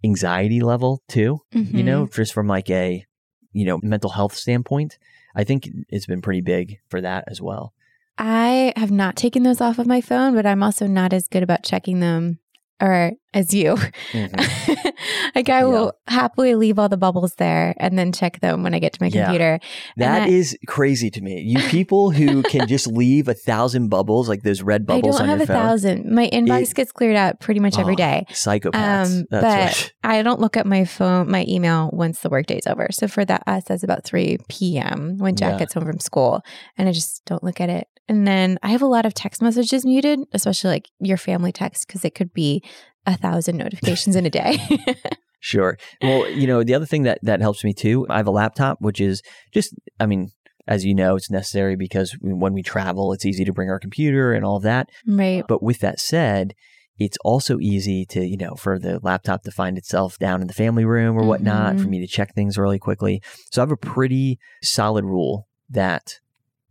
anxiety 0.04 0.60
level 0.60 1.02
too, 1.08 1.40
you 1.52 1.62
Mhm. 1.64 1.84
know, 1.84 2.06
just 2.06 2.32
from 2.34 2.46
like 2.46 2.68
a, 2.70 3.04
you 3.52 3.64
know, 3.64 3.78
mental 3.82 4.10
health 4.10 4.34
standpoint, 4.34 4.98
I 5.36 5.44
think 5.44 5.68
it's 5.88 6.06
been 6.06 6.20
pretty 6.22 6.40
big 6.42 6.78
for 6.88 7.00
that 7.00 7.24
as 7.28 7.40
well. 7.40 7.72
I 8.18 8.72
have 8.76 8.90
not 8.92 9.16
taken 9.16 9.42
those 9.42 9.60
off 9.60 9.78
of 9.78 9.86
my 9.86 10.00
phone, 10.00 10.34
but 10.34 10.46
I'm 10.46 10.62
also 10.62 10.86
not 10.86 11.12
as 11.12 11.26
good 11.26 11.42
about 11.42 11.64
checking 11.64 12.00
them 12.00 12.38
or 12.81 13.12
as 13.33 13.52
you. 13.54 13.76
Mhm. 14.12 14.93
like 15.35 15.49
I 15.49 15.64
will 15.64 15.93
happily 16.07 16.54
leave 16.54 16.78
all 16.78 16.88
the 16.88 16.97
bubbles 16.97 17.35
there 17.35 17.75
and 17.78 17.99
then 17.99 18.12
check 18.12 18.40
them 18.40 18.62
when 18.62 18.75
I 18.75 18.78
get 18.78 18.93
to 18.93 18.99
my 19.02 19.09
Yeah. 19.09 19.25
computer. 19.25 19.61
That 19.97 20.21
that- 20.21 20.28
is 20.28 20.57
crazy 20.66 21.11
to 21.11 21.21
me. 21.21 21.40
You 21.40 21.59
people 21.69 22.11
who 22.11 22.43
can 22.52 22.69
just 22.69 22.87
leave 22.87 23.26
a 23.28 23.35
thousand 23.35 23.88
bubbles, 23.88 24.28
like 24.28 24.43
those 24.43 24.62
red 24.62 24.87
bubbles. 24.87 25.16
I 25.16 25.21
don't 25.26 25.31
on 25.31 25.38
have 25.38 25.49
a 25.49 25.52
phone. 25.52 25.62
thousand. 25.62 26.12
My 26.14 26.28
inbox 26.33 26.71
It- 26.71 26.75
gets 26.75 26.93
cleared 26.93 27.16
out 27.16 27.40
pretty 27.40 27.61
much 27.61 27.78
every 27.78 27.95
Oh, 27.95 27.97
day. 27.97 28.26
Psychopaths. 28.31 29.07
Um, 29.21 29.26
That's 29.31 29.43
but 29.43 29.43
right. 29.43 29.93
I 30.04 30.23
don't 30.23 30.40
look 30.40 30.57
at 30.57 30.66
my 30.66 30.85
phone, 30.85 31.31
my 31.31 31.45
email 31.49 31.90
once 31.93 32.21
the 32.21 32.28
workday's 32.28 32.66
over. 32.66 32.88
So 32.93 33.09
for 33.09 33.25
that, 33.25 33.43
us, 33.47 33.64
that's 33.66 33.83
about 33.83 34.04
3 34.04 34.38
p.m. 34.49 35.19
when 35.19 35.35
Jack 35.37 35.52
Yeah. 35.54 35.59
gets 35.61 35.75
home 35.75 35.87
from 35.87 35.99
school. 35.99 36.40
And 36.78 36.88
I 36.88 36.93
just 36.93 37.25
don't 37.25 37.43
look 37.43 37.61
at 37.61 37.69
it. 37.71 37.88
And 38.08 38.26
then 38.26 38.58
I 38.62 38.68
have 38.68 38.82
a 38.82 38.87
lot 38.87 39.06
of 39.06 39.14
text 39.14 39.40
messages 39.42 39.84
muted, 39.87 40.20
especially 40.32 40.70
like 40.70 40.90
your 41.00 41.16
family 41.16 41.52
text, 41.52 41.87
because 41.87 42.04
it 42.04 42.14
could 42.14 42.32
be 42.34 42.62
a 43.06 43.16
thousand 43.16 43.56
notifications 43.56 44.16
in 44.16 44.26
a 44.26 44.30
day. 44.30 44.58
Sure. 45.40 45.76
Well, 46.00 46.26
you 46.30 46.46
know, 46.46 46.64
the 46.64 46.73
other 46.73 46.87
thing 46.87 47.02
that 47.02 47.18
that 47.20 47.42
helps 47.42 47.64
me 47.64 47.75
too, 47.75 48.06
I 48.08 48.16
have 48.16 48.26
a 48.26 48.30
laptop, 48.30 48.78
which 48.80 48.99
is 48.99 49.20
just, 49.52 49.75
I 50.00 50.06
mean, 50.06 50.30
as 50.66 50.87
you 50.87 50.94
know, 50.94 51.16
it's 51.16 51.30
necessary 51.30 51.76
because 51.76 52.16
when 52.23 52.54
we 52.54 52.62
travel, 52.62 53.12
it's 53.12 53.26
easy 53.26 53.44
to 53.44 53.52
bring 53.52 53.68
our 53.68 53.78
computer 53.78 54.32
and 54.32 54.42
all 54.42 54.58
that. 54.61 54.88
right. 55.06 55.44
But 55.46 55.62
with 55.62 55.80
that 55.80 56.00
said, 56.00 56.54
it's 56.99 57.18
also 57.26 57.58
easy 57.58 58.06
to, 58.06 58.25
you 58.25 58.38
know, 58.38 58.54
for 58.54 58.78
the 58.78 59.00
laptop 59.02 59.42
to 59.42 59.50
find 59.50 59.76
itself 59.76 60.18
down 60.18 60.40
in 60.40 60.46
the 60.46 60.54
family 60.54 60.87
room 60.87 61.14
or 61.14 61.25
whatnot, 61.26 61.78
for 61.78 61.88
Mhm. 61.88 61.90
me 61.90 62.00
to 62.00 62.06
check 62.06 62.34
things 62.34 62.56
really 62.56 62.78
quickly. 62.78 63.20
So 63.52 63.61
I 63.61 63.64
have 63.64 63.70
a 63.70 63.76
pretty 63.76 64.38
solid 64.62 65.04
rule 65.04 65.46
that 65.68 66.20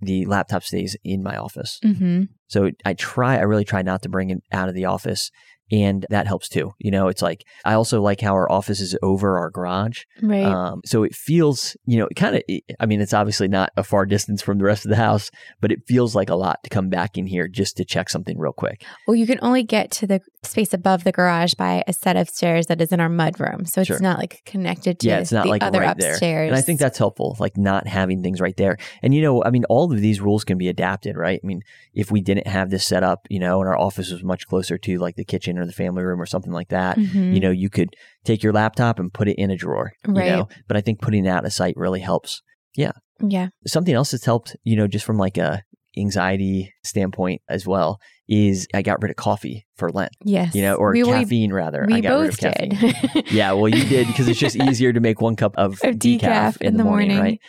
the 0.03 0.25
laptop 0.25 0.63
stays 0.63 0.95
in 1.03 1.23
my 1.23 1.37
office. 1.37 1.79
hmm 1.83 2.23
So 2.47 2.71
I 2.85 2.93
try, 2.93 3.37
I 3.37 3.41
really 3.41 3.65
try 3.65 3.81
not 3.81 4.01
to 4.03 4.09
bring 4.09 4.29
it 4.29 4.43
out 4.51 4.69
of 4.69 4.75
the 4.75 4.85
office. 4.85 5.31
And 5.71 6.05
that 6.09 6.27
helps 6.27 6.49
too. 6.49 6.73
You 6.77 6.91
know, 6.91 7.07
it's 7.07 7.21
like, 7.21 7.45
I 7.65 7.73
also 7.73 8.01
like 8.01 8.21
how 8.21 8.33
our 8.33 8.51
office 8.51 8.79
is 8.79 8.95
over 9.01 9.39
our 9.39 9.49
garage. 9.49 10.03
Right. 10.21 10.43
Um, 10.43 10.81
so 10.85 11.03
it 11.03 11.15
feels, 11.15 11.75
you 11.85 11.97
know, 11.97 12.07
kind 12.15 12.35
of, 12.35 12.43
I 12.79 12.85
mean, 12.85 13.01
it's 13.01 13.13
obviously 13.13 13.47
not 13.47 13.71
a 13.75 13.83
far 13.83 14.05
distance 14.05 14.41
from 14.41 14.57
the 14.59 14.65
rest 14.65 14.85
of 14.85 14.89
the 14.89 14.95
house, 14.97 15.31
but 15.61 15.71
it 15.71 15.87
feels 15.87 16.15
like 16.15 16.29
a 16.29 16.35
lot 16.35 16.63
to 16.63 16.69
come 16.69 16.89
back 16.89 17.17
in 17.17 17.25
here 17.25 17.47
just 17.47 17.77
to 17.77 17.85
check 17.85 18.09
something 18.09 18.37
real 18.37 18.53
quick. 18.53 18.83
well, 19.07 19.15
you 19.15 19.25
can 19.25 19.39
only 19.41 19.63
get 19.63 19.89
to 19.91 20.05
the 20.07 20.21
space 20.43 20.73
above 20.73 21.05
the 21.05 21.11
garage 21.11 21.53
by 21.55 21.83
a 21.87 21.93
set 21.93 22.17
of 22.17 22.29
stairs 22.29 22.67
that 22.67 22.81
is 22.81 22.91
in 22.91 22.99
our 22.99 23.09
mud 23.09 23.39
room. 23.39 23.65
So 23.65 23.81
it's 23.81 23.87
Sure. 23.87 23.99
not 23.99 24.19
like 24.19 24.41
connected 24.45 24.99
to 24.99 25.07
Yeah, 25.07 25.19
it's 25.19 25.31
not 25.31 25.45
the 25.45 25.49
like 25.49 25.63
other 25.63 25.79
right 25.79 25.97
there. 25.97 26.11
upstairs. 26.11 26.47
And 26.49 26.55
I 26.57 26.61
think 26.61 26.79
that's 26.79 26.97
helpful, 26.97 27.35
like 27.39 27.57
not 27.57 27.87
having 27.87 28.21
things 28.21 28.41
right 28.41 28.55
there. 28.57 28.77
And, 29.01 29.13
you 29.15 29.21
know, 29.21 29.43
I 29.43 29.49
mean, 29.49 29.63
all 29.69 29.91
of 29.91 29.99
these 29.99 30.19
rules 30.21 30.43
can 30.43 30.57
be 30.57 30.67
adapted, 30.67 31.15
right? 31.17 31.39
I 31.43 31.47
mean, 31.47 31.61
if 31.93 32.11
we 32.11 32.21
didn't 32.21 32.47
have 32.47 32.69
this 32.69 32.85
set 32.85 33.03
up, 33.03 33.25
you 33.29 33.39
know, 33.39 33.59
and 33.61 33.69
our 33.69 33.77
office 33.77 34.11
was 34.11 34.23
much 34.23 34.45
closer 34.47 34.77
to 34.77 34.97
like 34.99 35.15
the 35.15 35.23
kitchen 35.25 35.52
or 35.57 35.65
the 35.65 35.71
family 35.73 36.03
room 36.03 36.21
or 36.21 36.25
something 36.25 36.51
like 36.53 36.69
that, 36.69 36.97
Mhm. 36.97 37.33
you 37.33 37.39
know, 37.39 37.51
you 37.51 37.69
could 37.69 37.89
take 38.23 38.43
your 38.43 38.53
laptop 38.53 38.99
and 38.99 39.13
put 39.13 39.27
it 39.27 39.37
in 39.37 39.51
a 39.51 39.55
drawer, 39.55 39.91
Right. 40.07 40.25
you 40.25 40.31
know, 40.31 40.47
but 40.67 40.77
I 40.77 40.81
think 40.81 41.01
putting 41.01 41.25
it 41.25 41.29
out 41.29 41.45
of 41.45 41.53
sight 41.53 41.75
really 41.77 41.99
helps. 42.01 42.41
yeah. 42.75 42.91
Yeah. 43.21 43.49
Something 43.67 43.93
else 43.93 44.11
that's 44.11 44.25
helped, 44.25 44.55
you 44.63 44.75
know, 44.75 44.87
just 44.87 45.05
from 45.05 45.17
like 45.17 45.37
a 45.37 45.61
anxiety 45.97 46.73
standpoint 46.83 47.41
as 47.47 47.65
well, 47.67 47.99
is 48.27 48.67
I 48.73 48.81
got 48.81 49.01
rid 49.01 49.11
of 49.11 49.15
coffee 49.15 49.65
for 49.77 49.91
Lent, 49.91 50.11
Yes. 50.25 50.55
you 50.55 50.61
know, 50.63 50.75
or 50.75 50.91
we, 50.91 51.03
we- 51.03 51.09
caffeine 51.11 51.53
rather. 51.53 51.85
We, 51.87 51.93
I 51.95 51.99
got 52.01 52.19
rid 52.19 52.25
both 52.31 52.33
of 52.33 52.39
caffeine. 52.39 52.69
did. 53.13 53.31
yeah, 53.31 53.51
well, 53.53 53.67
you 53.67 53.83
did 53.85 54.07
because 54.07 54.27
it's 54.27 54.39
just 54.39 54.55
easier 54.55 54.91
to 54.91 54.99
make 54.99 55.21
one 55.21 55.35
cup 55.35 55.53
of, 55.57 55.73
Of 55.83 55.95
decaf, 55.97 56.59
in, 56.61 56.77
the 56.77 56.83
morning, 56.83 57.19
right? 57.19 57.39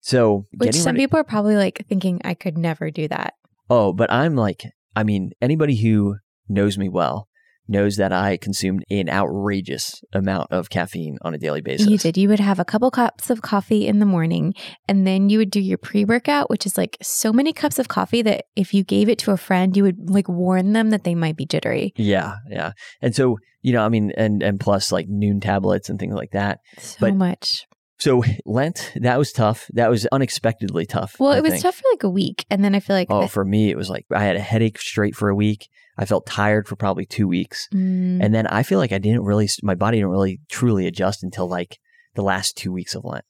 So, 0.00 0.44
Which 0.58 0.74
some 0.74 0.96
people 0.96 1.18
are 1.18 1.24
probably 1.24 1.56
like 1.56 1.86
thinking 1.88 2.20
I 2.24 2.34
could 2.34 2.58
never 2.58 2.90
do 2.90 3.08
that. 3.08 3.32
oh, 3.70 3.92
but 3.94 4.12
I'm 4.12 4.36
like, 4.36 4.64
I 4.94 5.02
mean, 5.02 5.32
anybody 5.40 5.76
who 5.76 6.16
knows 6.48 6.76
me 6.76 6.88
well 6.90 7.26
knows 7.66 7.96
that 7.96 8.12
I 8.12 8.36
consumed 8.36 8.84
an 8.90 9.08
outrageous 9.08 10.02
amount 10.12 10.52
of 10.52 10.70
caffeine 10.70 11.18
on 11.22 11.34
a 11.34 11.38
daily 11.38 11.60
basis. 11.60 11.88
You 11.88 11.98
did. 11.98 12.16
You 12.16 12.28
would 12.28 12.40
have 12.40 12.58
a 12.58 12.64
couple 12.64 12.90
cups 12.90 13.30
of 13.30 13.42
coffee 13.42 13.86
in 13.86 13.98
the 13.98 14.06
morning, 14.06 14.54
and 14.88 15.06
then 15.06 15.28
you 15.30 15.38
would 15.38 15.50
do 15.50 15.60
your 15.60 15.78
pre 15.78 16.04
workout, 16.04 16.50
which 16.50 16.66
is 16.66 16.76
like 16.76 16.96
so 17.02 17.32
many 17.32 17.52
cups 17.52 17.78
of 17.78 17.88
coffee 17.88 18.22
that 18.22 18.44
if 18.56 18.74
you 18.74 18.84
gave 18.84 19.08
it 19.08 19.18
to 19.20 19.30
a 19.32 19.36
friend, 19.36 19.76
you 19.76 19.82
would 19.82 20.10
like 20.10 20.28
warn 20.28 20.72
them 20.72 20.90
that 20.90 21.04
they 21.04 21.14
might 21.14 21.36
be 21.36 21.46
jittery. 21.46 21.92
Yeah, 21.96 22.36
yeah. 22.50 22.72
And 23.00 23.14
so, 23.14 23.38
you 23.62 23.72
know, 23.72 23.84
I 23.84 23.88
mean, 23.88 24.12
and 24.16 24.42
and 24.42 24.60
plus 24.60 24.92
like 24.92 25.08
Nuun 25.08 25.40
tablets 25.40 25.88
and 25.88 25.98
things 25.98 26.14
like 26.14 26.32
that. 26.32 26.60
So 26.78 26.96
But- 27.00 27.14
much. 27.14 27.66
So 27.96 28.24
Lent, 28.44 28.92
that 28.96 29.18
was 29.18 29.32
tough. 29.32 29.70
That 29.72 29.88
was 29.88 30.04
unexpectedly 30.06 30.84
tough. 30.84 31.14
Well, 31.20 31.30
I 31.32 31.38
it 31.38 31.42
was 31.42 31.52
think. 31.52 31.62
tough 31.62 31.76
for 31.76 31.84
like 31.92 32.02
a 32.02 32.10
week, 32.10 32.44
and 32.50 32.62
then 32.64 32.74
I 32.74 32.80
feel 32.80 32.96
like 32.96 33.06
Oh, 33.08 33.22
the- 33.22 33.28
for 33.28 33.44
me, 33.44 33.70
it 33.70 33.76
was 33.76 33.88
like 33.88 34.04
I 34.12 34.24
had 34.24 34.34
a 34.36 34.40
headache 34.40 34.80
straight 34.80 35.14
for 35.14 35.28
a 35.28 35.34
week. 35.34 35.68
I 35.96 36.04
felt 36.04 36.26
tired 36.26 36.66
for 36.68 36.76
probably 36.76 37.06
two 37.06 37.28
weeks, 37.28 37.68
Mm, 37.72 38.18
and 38.22 38.34
then 38.34 38.46
I 38.48 38.62
feel 38.62 38.78
like 38.78 38.92
I 38.92 38.98
didn't 38.98 39.22
really, 39.24 39.48
my 39.62 39.74
body 39.74 39.98
didn't 39.98 40.10
really 40.10 40.40
truly 40.48 40.86
adjust 40.86 41.22
until 41.22 41.46
like 41.48 41.78
the 42.14 42.22
last 42.22 42.56
two 42.56 42.72
weeks 42.72 42.94
of 42.94 43.04
Lent. 43.04 43.24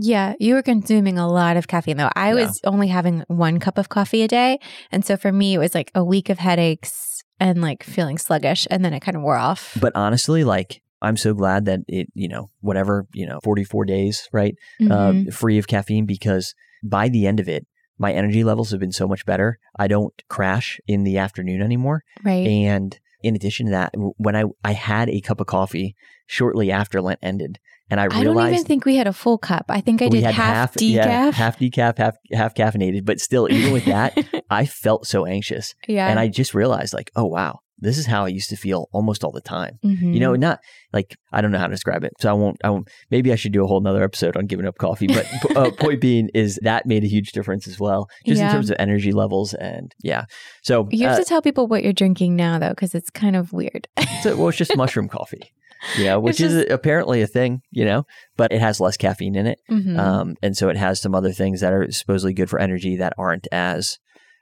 yeah, 0.00 0.34
you 0.38 0.54
were 0.54 0.62
consuming 0.62 1.18
a 1.18 1.28
lot 1.28 1.56
of 1.56 1.66
caffeine 1.66 1.96
though. 1.96 2.10
I 2.14 2.28
Yeah. 2.28 2.44
was 2.46 2.60
only 2.64 2.88
having 2.88 3.24
one 3.28 3.58
cup 3.58 3.78
of 3.78 3.88
coffee 3.88 4.22
a 4.22 4.28
day, 4.28 4.58
and 4.92 5.04
so 5.04 5.16
for 5.16 5.32
me, 5.32 5.54
it 5.54 5.58
was 5.58 5.74
like 5.74 5.90
a 5.94 6.04
week 6.04 6.28
of 6.30 6.38
headaches 6.38 7.22
and 7.40 7.60
like 7.60 7.82
feeling 7.82 8.18
sluggish, 8.18 8.66
and 8.70 8.84
then 8.84 8.92
it 8.94 9.00
kind 9.00 9.16
of 9.16 9.22
wore 9.22 9.36
off. 9.36 9.76
But 9.80 9.92
honestly, 9.96 10.44
like 10.44 10.80
I'm 11.02 11.16
so 11.16 11.32
glad 11.34 11.64
that 11.66 11.80
it, 11.88 12.08
you 12.14 12.28
know, 12.28 12.50
whatever, 12.60 13.06
you 13.14 13.24
know, 13.26 13.38
44 13.44 13.84
days, 13.84 14.28
right, 14.32 14.54
Mhm. 14.80 15.28
uh, 15.28 15.30
free 15.30 15.56
of 15.58 15.66
caffeine, 15.68 16.06
because 16.06 16.54
by 16.82 17.08
the 17.08 17.26
end 17.26 17.38
of 17.40 17.48
it, 17.48 17.66
my 17.98 18.12
energy 18.12 18.44
levels 18.44 18.70
have 18.70 18.80
been 18.80 18.92
so 18.92 19.08
much 19.08 19.26
better. 19.26 19.58
I 19.76 19.88
don't 19.88 20.14
crash 20.28 20.80
in 20.86 21.04
the 21.04 21.18
afternoon 21.18 21.62
anymore. 21.62 22.04
right. 22.24 22.46
And 22.46 22.98
in 23.22 23.34
addition 23.34 23.66
to 23.66 23.72
that, 23.72 23.92
when 24.16 24.36
I, 24.36 24.44
I 24.62 24.72
had 24.72 25.08
a 25.08 25.20
cup 25.20 25.40
of 25.40 25.46
coffee 25.46 25.96
shortly 26.26 26.70
after 26.70 27.02
Lent 27.02 27.18
ended, 27.22 27.58
and 27.90 28.00
I 28.00 28.04
I 28.04 28.06
realized 28.06 28.20
I 28.20 28.34
don't 28.34 28.52
even 28.52 28.64
think 28.64 28.84
we 28.84 28.96
had 28.96 29.06
a 29.06 29.12
full 29.12 29.38
cup. 29.38 29.66
I 29.68 29.80
think 29.80 30.02
I 30.02 30.08
did 30.08 30.22
had 30.22 30.34
half, 30.34 30.74
decaf. 30.74 30.90
yeah, 30.92 31.30
half 31.32 31.58
decaf, 31.58 31.98
half 31.98 32.16
half 32.32 32.54
caffeinated. 32.54 33.04
But 33.04 33.18
still, 33.18 33.50
even 33.50 33.72
with 33.72 33.86
that, 33.86 34.16
I 34.50 34.66
felt 34.66 35.06
so 35.06 35.24
anxious, 35.24 35.74
yeah. 35.86 36.08
and 36.08 36.20
I 36.20 36.28
just 36.28 36.54
realized 36.54 36.92
like, 36.92 37.10
oh 37.16 37.24
wow, 37.24 37.60
this 37.80 37.96
is 37.98 38.06
how 38.06 38.24
I 38.24 38.28
used 38.28 38.50
to 38.50 38.56
feel 38.56 38.88
almost 38.92 39.24
all 39.24 39.32
the 39.32 39.40
time. 39.40 39.78
Mhm. 39.84 40.14
You 40.14 40.20
know, 40.20 40.34
not 40.34 40.60
like 40.92 41.16
I 41.32 41.40
don't 41.40 41.52
know 41.52 41.58
how 41.58 41.66
to 41.66 41.74
describe 41.74 42.04
it, 42.04 42.12
so 42.20 42.28
I 42.30 42.32
won't. 42.32 42.56
I 42.64 42.70
won't. 42.70 42.88
Maybe 43.10 43.32
I 43.32 43.36
should 43.36 43.52
do 43.52 43.64
a 43.64 43.66
whole 43.66 43.80
nother 43.80 44.02
episode 44.02 44.36
on 44.36 44.46
giving 44.46 44.66
up 44.66 44.78
coffee. 44.78 45.06
But 45.06 45.26
uh, 45.56 45.70
point 45.78 46.00
being 46.00 46.28
is 46.34 46.58
that 46.62 46.86
made 46.86 47.04
a 47.04 47.08
huge 47.08 47.32
difference 47.32 47.66
as 47.68 47.78
well, 47.78 48.08
just 48.26 48.38
Yeah. 48.40 48.48
in 48.48 48.52
terms 48.54 48.70
of 48.70 48.76
energy 48.78 49.12
levels 49.12 49.54
and 49.54 49.94
yeah. 50.02 50.24
So 50.62 50.88
you 50.90 51.06
have 51.06 51.16
uh, 51.16 51.22
to 51.22 51.24
tell 51.24 51.42
people 51.42 51.66
what 51.66 51.82
you're 51.84 51.92
drinking 51.92 52.36
now, 52.36 52.58
though, 52.58 52.70
because 52.70 52.94
it's 52.94 53.10
kind 53.10 53.36
of 53.36 53.52
weird. 53.52 53.88
So, 54.22 54.36
well, 54.36 54.48
it's 54.48 54.58
just 54.58 54.76
mushroom 54.76 55.06
coffee, 55.08 55.52
Yeah, 55.96 56.16
which 56.24 56.40
It's 56.40 56.52
is 56.52 56.66
apparently 56.72 57.22
a 57.22 57.26
thing, 57.28 57.60
you 57.70 57.84
know, 57.84 58.04
but 58.36 58.50
it 58.52 58.60
has 58.60 58.80
less 58.80 58.96
caffeine 58.96 59.36
in 59.36 59.46
it. 59.46 59.60
Mhm. 59.70 59.96
Um, 59.96 60.34
and 60.42 60.56
so 60.56 60.68
it 60.70 60.76
has 60.76 61.00
some 61.00 61.14
other 61.14 61.30
things 61.30 61.60
that 61.60 61.72
are 61.72 61.88
supposedly 61.92 62.32
good 62.34 62.50
for 62.50 62.58
energy 62.58 62.96
that 62.96 63.12
aren't 63.16 63.46
as, 63.52 63.98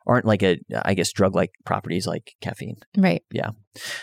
aren't 0.07 0.25
like 0.25 0.42
a, 0.42 0.59
I 0.85 0.95
guess, 0.95 1.12
drug 1.12 1.35
like 1.35 1.51
properties 1.64 2.07
like 2.07 2.35
caffeine. 2.40 2.77
right. 2.97 3.23
Yeah. 3.31 3.51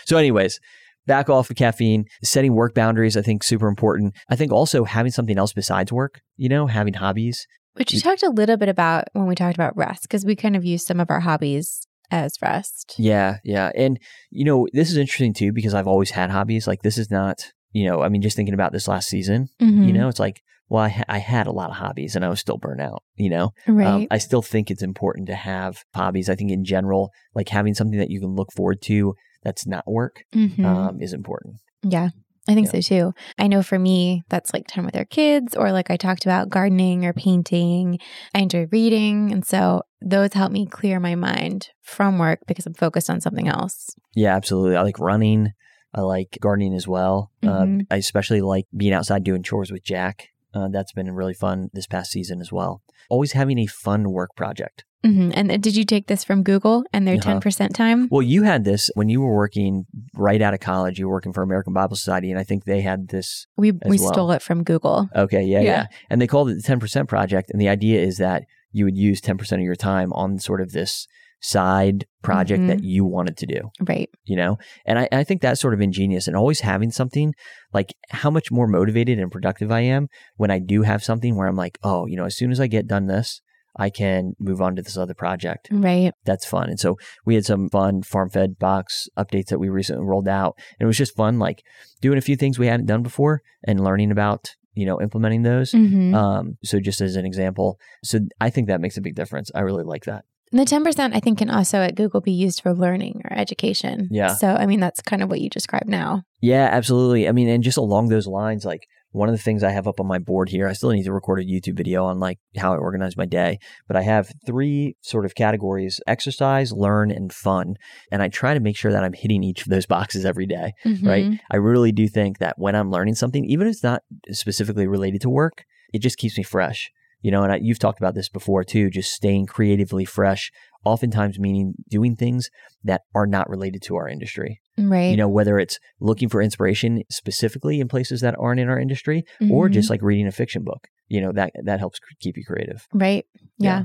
So, 0.04 0.16
anyways, 0.16 0.60
back 1.06 1.28
off 1.28 1.50
of 1.50 1.56
caffeine, 1.56 2.04
setting 2.22 2.54
work 2.54 2.74
boundaries, 2.74 3.16
I 3.16 3.22
think 3.22 3.42
super 3.42 3.68
important. 3.68 4.14
I 4.28 4.36
think 4.36 4.52
also 4.52 4.84
having 4.84 5.12
something 5.12 5.38
else 5.38 5.52
besides 5.52 5.92
work, 5.92 6.20
you 6.36 6.48
know, 6.48 6.66
having 6.66 6.94
hobbies. 6.94 7.46
Which 7.74 7.92
you 7.92 8.00
talked 8.00 8.22
a 8.22 8.30
little 8.30 8.56
bit 8.56 8.68
about 8.68 9.04
when 9.14 9.26
we 9.26 9.34
talked 9.34 9.56
about 9.56 9.76
rest, 9.76 10.02
because 10.02 10.24
we 10.24 10.36
kind 10.36 10.54
of 10.56 10.64
use 10.64 10.86
some 10.86 11.00
of 11.00 11.10
our 11.10 11.20
hobbies 11.20 11.86
as 12.10 12.34
rest. 12.40 12.94
Yeah. 12.98 13.38
Yeah. 13.42 13.72
And, 13.74 13.98
you 14.30 14.44
know, 14.44 14.68
this 14.72 14.90
is 14.90 14.96
interesting 14.96 15.32
too 15.34 15.52
because 15.52 15.74
I've 15.74 15.88
always 15.88 16.10
had 16.10 16.30
hobbies. 16.30 16.66
Like, 16.68 16.82
this 16.82 16.98
is 16.98 17.10
not, 17.10 17.50
you 17.72 17.88
know, 17.88 18.02
I 18.02 18.08
mean, 18.08 18.22
just 18.22 18.36
thinking 18.36 18.54
about 18.54 18.72
this 18.72 18.86
last 18.86 19.08
season, 19.08 19.48
Mhm. 19.60 19.86
you 19.86 19.92
know 19.92 20.08
it's 20.08 20.20
like 20.20 20.40
well 20.68 20.82
I, 20.84 20.88
ha- 20.88 21.04
I 21.08 21.18
had 21.18 21.46
a 21.46 21.52
lot 21.52 21.70
of 21.70 21.76
hobbies 21.76 22.16
and 22.16 22.24
i 22.24 22.28
was 22.28 22.40
still 22.40 22.58
burnt 22.58 22.80
out 22.80 23.02
you 23.16 23.30
know 23.30 23.50
right? 23.66 23.86
um, 23.86 24.06
i 24.10 24.18
still 24.18 24.42
think 24.42 24.70
it's 24.70 24.82
important 24.82 25.26
to 25.28 25.34
have 25.34 25.84
hobbies 25.94 26.28
i 26.28 26.34
think 26.34 26.50
in 26.50 26.64
general 26.64 27.10
like 27.34 27.48
having 27.48 27.74
something 27.74 27.98
that 27.98 28.10
you 28.10 28.20
can 28.20 28.34
look 28.34 28.52
forward 28.52 28.80
to 28.82 29.14
that's 29.42 29.66
not 29.66 29.84
work 29.86 30.24
Mhm. 30.34 30.64
um, 30.64 31.00
is 31.00 31.12
important 31.12 31.56
yeah. 31.82 32.08
I 32.46 32.52
think 32.54 32.66
yeah. 32.74 32.80
so 32.80 32.80
too. 32.82 33.14
I 33.38 33.46
know 33.46 33.62
for 33.62 33.78
me, 33.78 34.22
that's 34.28 34.52
like 34.52 34.66
time 34.66 34.84
with 34.84 34.96
our 34.96 35.06
kids, 35.06 35.56
or 35.56 35.72
like 35.72 35.90
I 35.90 35.96
talked 35.96 36.26
about 36.26 36.50
gardening 36.50 37.06
or 37.06 37.14
painting. 37.14 37.98
I 38.34 38.40
enjoy 38.40 38.66
reading. 38.70 39.32
And 39.32 39.46
so 39.46 39.80
those 40.02 40.34
help 40.34 40.52
me 40.52 40.66
clear 40.66 41.00
my 41.00 41.14
mind 41.14 41.70
from 41.80 42.18
work 42.18 42.40
because 42.46 42.66
I'm 42.66 42.74
focused 42.74 43.08
on 43.08 43.22
something 43.22 43.48
else. 43.48 43.90
yeah 44.14 44.36
absolutely 44.36 44.76
i 44.76 44.82
like 44.82 44.98
running 44.98 45.52
i 45.94 46.02
like 46.02 46.36
gardening 46.40 46.74
as 46.74 46.86
well 46.86 47.30
um, 47.44 47.50
Mhm. 47.50 47.86
i 47.90 47.96
especially 47.96 48.42
like 48.42 48.66
being 48.76 48.92
outside 48.92 49.24
doing 49.24 49.42
chores 49.42 49.72
with 49.72 49.82
jack 49.82 50.28
uh, 50.54 50.68
that's 50.68 50.92
been 50.92 51.10
really 51.12 51.34
fun 51.34 51.68
this 51.72 51.86
past 51.86 52.10
season 52.12 52.40
as 52.40 52.50
well 52.52 52.82
always 53.08 53.32
having 53.32 53.58
a 53.58 53.66
fun 53.66 54.10
work 54.12 54.30
project 54.36 54.84
hmm 55.04 55.30
And 55.34 55.50
uh, 55.52 55.58
did 55.58 55.76
you 55.76 55.84
take 55.84 56.06
this 56.06 56.24
from 56.24 56.42
Google 56.42 56.84
and 56.92 57.06
their 57.06 57.16
Uh-huh. 57.16 57.40
10% 57.40 57.74
time? 57.74 58.08
well 58.10 58.22
you 58.22 58.42
had 58.44 58.64
this 58.64 58.90
when 58.94 59.08
you 59.10 59.20
were 59.20 59.34
working 59.34 59.84
right 60.14 60.40
out 60.40 60.54
of 60.54 60.60
college 60.60 60.98
you 60.98 61.06
were 61.08 61.14
working 61.18 61.32
for 61.34 61.42
american 61.42 61.72
bible 61.74 61.96
society 61.96 62.30
and 62.30 62.38
i 62.40 62.44
think 62.44 62.64
they 62.64 62.80
had 62.80 63.08
this 63.08 63.46
We, 63.56 63.72
we 63.72 63.98
well. 63.98 64.12
stole 64.12 64.30
it 64.36 64.42
from 64.42 64.64
Google. 64.64 65.08
Okay, 65.24 65.42
yeah, 65.42 65.60
Yeah. 65.60 65.70
yeah, 65.70 65.86
And 66.10 66.20
they 66.20 66.26
called 66.26 66.48
it 66.50 66.56
the 66.62 66.66
10% 66.72 67.08
project. 67.08 67.50
And 67.50 67.60
the 67.60 67.68
idea 67.68 68.00
is 68.00 68.16
that 68.26 68.40
you 68.76 68.84
would 68.86 68.96
use 68.96 69.20
10% 69.20 69.52
of 69.52 69.60
your 69.70 69.76
time 69.92 70.10
on 70.22 70.38
sort 70.38 70.60
of 70.64 70.72
this 70.72 71.06
side 71.44 72.06
project 72.22 72.62
Mhm. 72.62 72.68
that 72.68 72.82
you 72.82 73.04
wanted 73.04 73.36
to 73.36 73.46
do, 73.46 73.70
Right. 73.86 74.08
you 74.24 74.34
know? 74.34 74.56
And 74.86 74.98
I, 74.98 75.08
I 75.12 75.24
think 75.24 75.42
that's 75.42 75.60
sort 75.60 75.74
of 75.74 75.80
ingenious 75.82 76.26
and 76.26 76.34
always 76.34 76.60
having 76.60 76.90
something 76.90 77.34
like 77.74 77.94
how 78.10 78.30
much 78.30 78.50
more 78.50 78.66
motivated 78.66 79.18
and 79.18 79.30
productive 79.30 79.70
I 79.70 79.80
am 79.80 80.08
when 80.36 80.50
I 80.50 80.58
do 80.58 80.82
have 80.82 81.04
something 81.04 81.36
where 81.36 81.46
I'm 81.46 81.56
like, 81.56 81.76
oh, 81.82 82.06
you 82.06 82.16
know, 82.16 82.24
as 82.24 82.34
soon 82.36 82.50
as 82.50 82.60
I 82.60 82.66
get 82.66 82.86
done 82.86 83.06
this, 83.08 83.42
I 83.76 83.90
can 83.90 84.32
move 84.38 84.62
on 84.62 84.74
to 84.76 84.82
this 84.82 84.96
other 84.96 85.12
project. 85.14 85.68
Right. 85.70 86.12
That's 86.24 86.46
fun. 86.46 86.70
And 86.70 86.80
so 86.80 86.96
we 87.26 87.34
had 87.34 87.44
some 87.44 87.68
fun 87.68 88.02
farm 88.02 88.30
fed 88.30 88.58
box 88.58 89.08
updates 89.18 89.48
that 89.48 89.58
we 89.58 89.68
recently 89.68 90.06
rolled 90.06 90.28
out. 90.28 90.54
And 90.78 90.86
it 90.86 90.86
was 90.86 90.96
just 90.96 91.14
fun, 91.16 91.38
like 91.38 91.62
doing 92.00 92.16
a 92.16 92.22
few 92.22 92.36
things 92.36 92.58
we 92.58 92.68
hadn't 92.68 92.86
done 92.86 93.02
before 93.02 93.42
and 93.66 93.84
learning 93.84 94.10
about, 94.12 94.48
you 94.74 94.86
know, 94.86 94.98
implementing 95.02 95.42
those. 95.42 95.72
hmm 95.72 96.14
Um, 96.14 96.56
so 96.64 96.80
just 96.80 97.02
as 97.02 97.16
an 97.16 97.26
example, 97.26 97.76
so 98.02 98.20
I 98.40 98.48
think 98.48 98.68
that 98.68 98.80
makes 98.80 98.96
a 98.96 99.02
big 99.02 99.14
difference. 99.16 99.50
I 99.54 99.60
really 99.60 99.84
like 99.84 100.04
that. 100.04 100.24
And 100.54 100.64
the 100.64 100.72
10% 100.72 101.16
I 101.16 101.18
think 101.18 101.38
can 101.38 101.50
also 101.50 101.78
at 101.78 101.96
Google 101.96 102.20
be 102.20 102.30
used 102.30 102.60
for 102.60 102.72
learning 102.72 103.22
or 103.24 103.36
education. 103.36 104.06
Yeah. 104.12 104.34
So, 104.36 104.46
I 104.54 104.66
mean, 104.66 104.78
that's 104.78 105.02
kind 105.02 105.20
of 105.20 105.28
what 105.28 105.40
you 105.40 105.50
described 105.50 105.88
now. 105.88 106.22
Yeah, 106.40 106.68
absolutely. 106.70 107.28
I 107.28 107.32
mean, 107.32 107.48
and 107.48 107.64
just 107.64 107.76
along 107.76 108.08
those 108.08 108.28
lines, 108.28 108.64
like 108.64 108.86
one 109.10 109.28
of 109.28 109.34
the 109.34 109.42
things 109.42 109.64
I 109.64 109.70
have 109.70 109.88
up 109.88 109.98
on 109.98 110.06
my 110.06 110.20
board 110.20 110.50
here, 110.50 110.68
I 110.68 110.72
still 110.72 110.90
need 110.90 111.02
to 111.06 111.12
record 111.12 111.40
a 111.40 111.44
YouTube 111.44 111.76
video 111.76 112.04
on 112.04 112.20
like 112.20 112.38
how 112.56 112.72
I 112.72 112.76
organize 112.76 113.16
my 113.16 113.26
day, 113.26 113.58
but 113.88 113.96
I 113.96 114.02
have 114.02 114.30
three 114.46 114.94
sort 115.00 115.24
of 115.24 115.34
categories 115.34 116.00
exercise, 116.06 116.70
learn, 116.70 117.10
and 117.10 117.32
fun. 117.32 117.74
And 118.12 118.22
I 118.22 118.28
try 118.28 118.54
to 118.54 118.60
make 118.60 118.76
sure 118.76 118.92
that 118.92 119.02
I'm 119.02 119.12
hitting 119.12 119.42
each 119.42 119.62
of 119.62 119.70
those 119.70 119.86
boxes 119.96 120.24
every 120.24 120.46
day, 120.46 120.70
right? 121.02 121.24
Mhm. 121.26 121.40
I 121.50 121.56
really 121.56 121.90
do 121.90 122.06
think 122.06 122.38
that 122.38 122.54
when 122.58 122.76
I'm 122.76 122.92
learning 122.92 123.16
something, 123.16 123.44
even 123.44 123.66
if 123.66 123.72
it's 123.72 123.82
not 123.82 124.02
specifically 124.30 124.86
related 124.86 125.20
to 125.22 125.30
work, 125.30 125.64
it 125.92 125.98
just 125.98 126.16
keeps 126.16 126.38
me 126.38 126.44
fresh. 126.44 126.92
You 127.24 127.30
know, 127.32 127.42
and 127.42 127.52
I, 127.54 127.56
you've 127.56 127.78
talked 127.78 127.98
about 127.98 128.14
this 128.14 128.28
before 128.28 128.62
too, 128.64 128.90
just 128.90 129.10
staying 129.10 129.46
creatively 129.46 130.04
fresh, 130.04 130.52
oftentimes 130.84 131.38
meaning 131.38 131.72
doing 131.88 132.14
things 132.16 132.50
that 132.84 133.00
are 133.14 133.26
not 133.26 133.48
related 133.48 133.80
to 133.86 133.96
our 133.96 134.08
industry 134.08 134.60
Right. 134.76 135.10
you 135.12 135.16
know 135.16 135.28
whether 135.28 135.58
it's 135.58 135.78
looking 136.00 136.28
for 136.28 136.42
inspiration 136.42 137.02
specifically 137.10 137.80
in 137.80 137.88
places 137.88 138.20
that 138.20 138.34
aren't 138.38 138.60
in 138.60 138.68
our 138.68 138.78
industry 138.86 139.24
or 139.54 139.68
Mhm. 139.68 139.72
just 139.72 139.88
like 139.88 140.02
reading 140.02 140.26
a 140.26 140.32
fiction 140.32 140.62
book 140.64 140.82
you 141.08 141.20
know 141.22 141.32
that 141.32 141.52
that 141.68 141.78
helps 141.78 141.98
keep 142.20 142.36
you 142.36 142.44
creative 142.44 142.80
Right. 142.92 143.24
Yeah. 143.58 143.84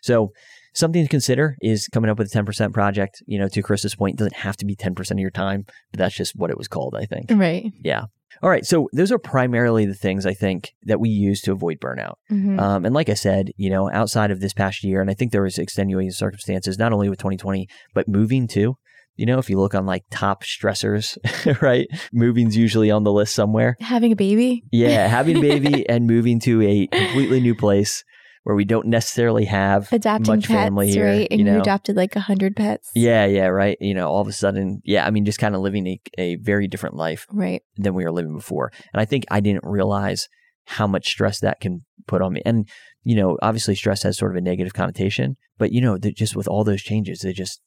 so 0.00 0.32
something 0.74 1.02
to 1.02 1.08
consider 1.08 1.56
is 1.60 1.88
coming 1.88 2.10
up 2.10 2.18
with 2.18 2.34
a 2.34 2.38
10% 2.42 2.72
project 2.72 3.22
you 3.26 3.38
know 3.38 3.48
to 3.48 3.62
Krista's 3.62 3.94
point 3.94 4.14
it 4.14 4.18
doesn't 4.18 4.36
have 4.36 4.56
to 4.58 4.64
be 4.66 4.74
10% 4.76 5.10
of 5.10 5.18
your 5.18 5.30
time 5.30 5.64
but 5.90 5.98
that's 5.98 6.14
just 6.16 6.34
what 6.36 6.50
it 6.50 6.58
was 6.58 6.68
called 6.68 6.94
i 6.98 7.04
think 7.04 7.26
Right. 7.30 7.72
yeah 7.82 8.04
all 8.42 8.48
right 8.50 8.64
so 8.64 8.88
those 8.92 9.12
are 9.12 9.18
primarily 9.18 9.84
the 9.86 9.94
things 9.94 10.24
i 10.24 10.32
think 10.34 10.72
that 10.84 10.98
we 11.00 11.08
use 11.10 11.40
to 11.42 11.52
avoid 11.52 11.78
burnout 11.80 12.14
Mhm. 12.30 12.58
um, 12.58 12.84
and 12.86 12.94
like 12.94 13.08
I 13.10 13.14
said, 13.14 13.50
you 13.56 13.68
know, 13.70 13.90
outside 13.92 14.30
of 14.30 14.40
this 14.40 14.54
past 14.54 14.82
year, 14.82 15.00
and 15.02 15.10
I 15.10 15.14
think 15.14 15.32
there 15.32 15.42
was 15.42 15.58
extenuating 15.58 16.10
circumstances, 16.12 16.78
not 16.78 16.92
only 16.94 17.08
with 17.10 17.18
2020, 17.18 17.68
but 17.94 18.08
moving 18.08 18.48
too. 18.48 18.76
You 19.16 19.26
know, 19.26 19.38
if 19.38 19.50
you 19.50 19.60
look 19.60 19.74
on 19.74 19.84
like 19.84 20.04
top 20.10 20.42
stressors, 20.42 21.18
right? 21.62 21.86
Moving's 22.14 22.56
usually 22.56 22.90
on 22.90 23.04
the 23.04 23.12
list 23.12 23.34
somewhere. 23.34 23.76
Having 23.80 24.12
a 24.12 24.16
baby. 24.16 24.62
Yeah, 24.72 25.06
having 25.08 25.36
a 25.36 25.40
baby 25.42 25.86
and 25.92 26.06
moving 26.06 26.40
to 26.40 26.62
a 26.62 26.86
completely 26.86 27.40
new 27.40 27.54
place 27.54 28.02
where 28.44 28.56
we 28.56 28.64
don't 28.64 28.86
necessarily 28.86 29.44
have 29.44 29.92
Adopting 29.92 30.34
much 30.36 30.48
pets, 30.48 30.52
family 30.64 30.90
here. 30.90 31.04
right? 31.06 31.28
And 31.30 31.40
you 31.40 31.46
you, 31.46 31.60
adopted 31.60 31.96
like 31.96 32.16
a 32.16 32.20
hundred 32.20 32.56
pets. 32.56 32.90
yeah, 32.94 33.24
yeah, 33.24 33.46
right. 33.46 33.76
You 33.80 33.94
know, 33.94 34.08
all 34.08 34.20
of 34.20 34.28
a 34.28 34.32
sudden, 34.32 34.80
yeah, 34.84 35.06
I 35.06 35.10
mean, 35.10 35.24
just 35.24 35.38
kind 35.38 35.54
of 35.54 35.60
living 35.60 35.86
a, 35.86 36.00
a 36.18 36.36
very 36.36 36.66
different 36.68 36.96
life 36.96 37.26
Right. 37.30 37.62
than 37.76 37.94
we 37.94 38.04
were 38.04 38.12
living 38.12 38.34
before. 38.36 38.72
And 38.92 39.00
I 39.00 39.04
think 39.04 39.24
I 39.30 39.40
didn't 39.40 39.64
realize 39.64 40.28
how 40.66 40.86
much 40.86 41.08
stress 41.08 41.40
that 41.40 41.60
can 41.60 41.84
put 42.06 42.20
on 42.22 42.32
me. 42.32 42.42
And, 42.44 42.68
you 43.04 43.14
know, 43.16 43.36
obviously 43.42 43.74
stress 43.74 44.02
has 44.02 44.18
sort 44.18 44.32
of 44.32 44.36
a 44.36 44.40
negative 44.40 44.74
connotation, 44.74 45.36
but, 45.58 45.72
you 45.72 45.80
know, 45.80 45.96
that 45.98 46.16
just 46.16 46.34
with 46.36 46.48
all 46.48 46.64
those 46.64 46.82
changes, 46.82 47.24
it 47.24 47.34
just, 47.34 47.60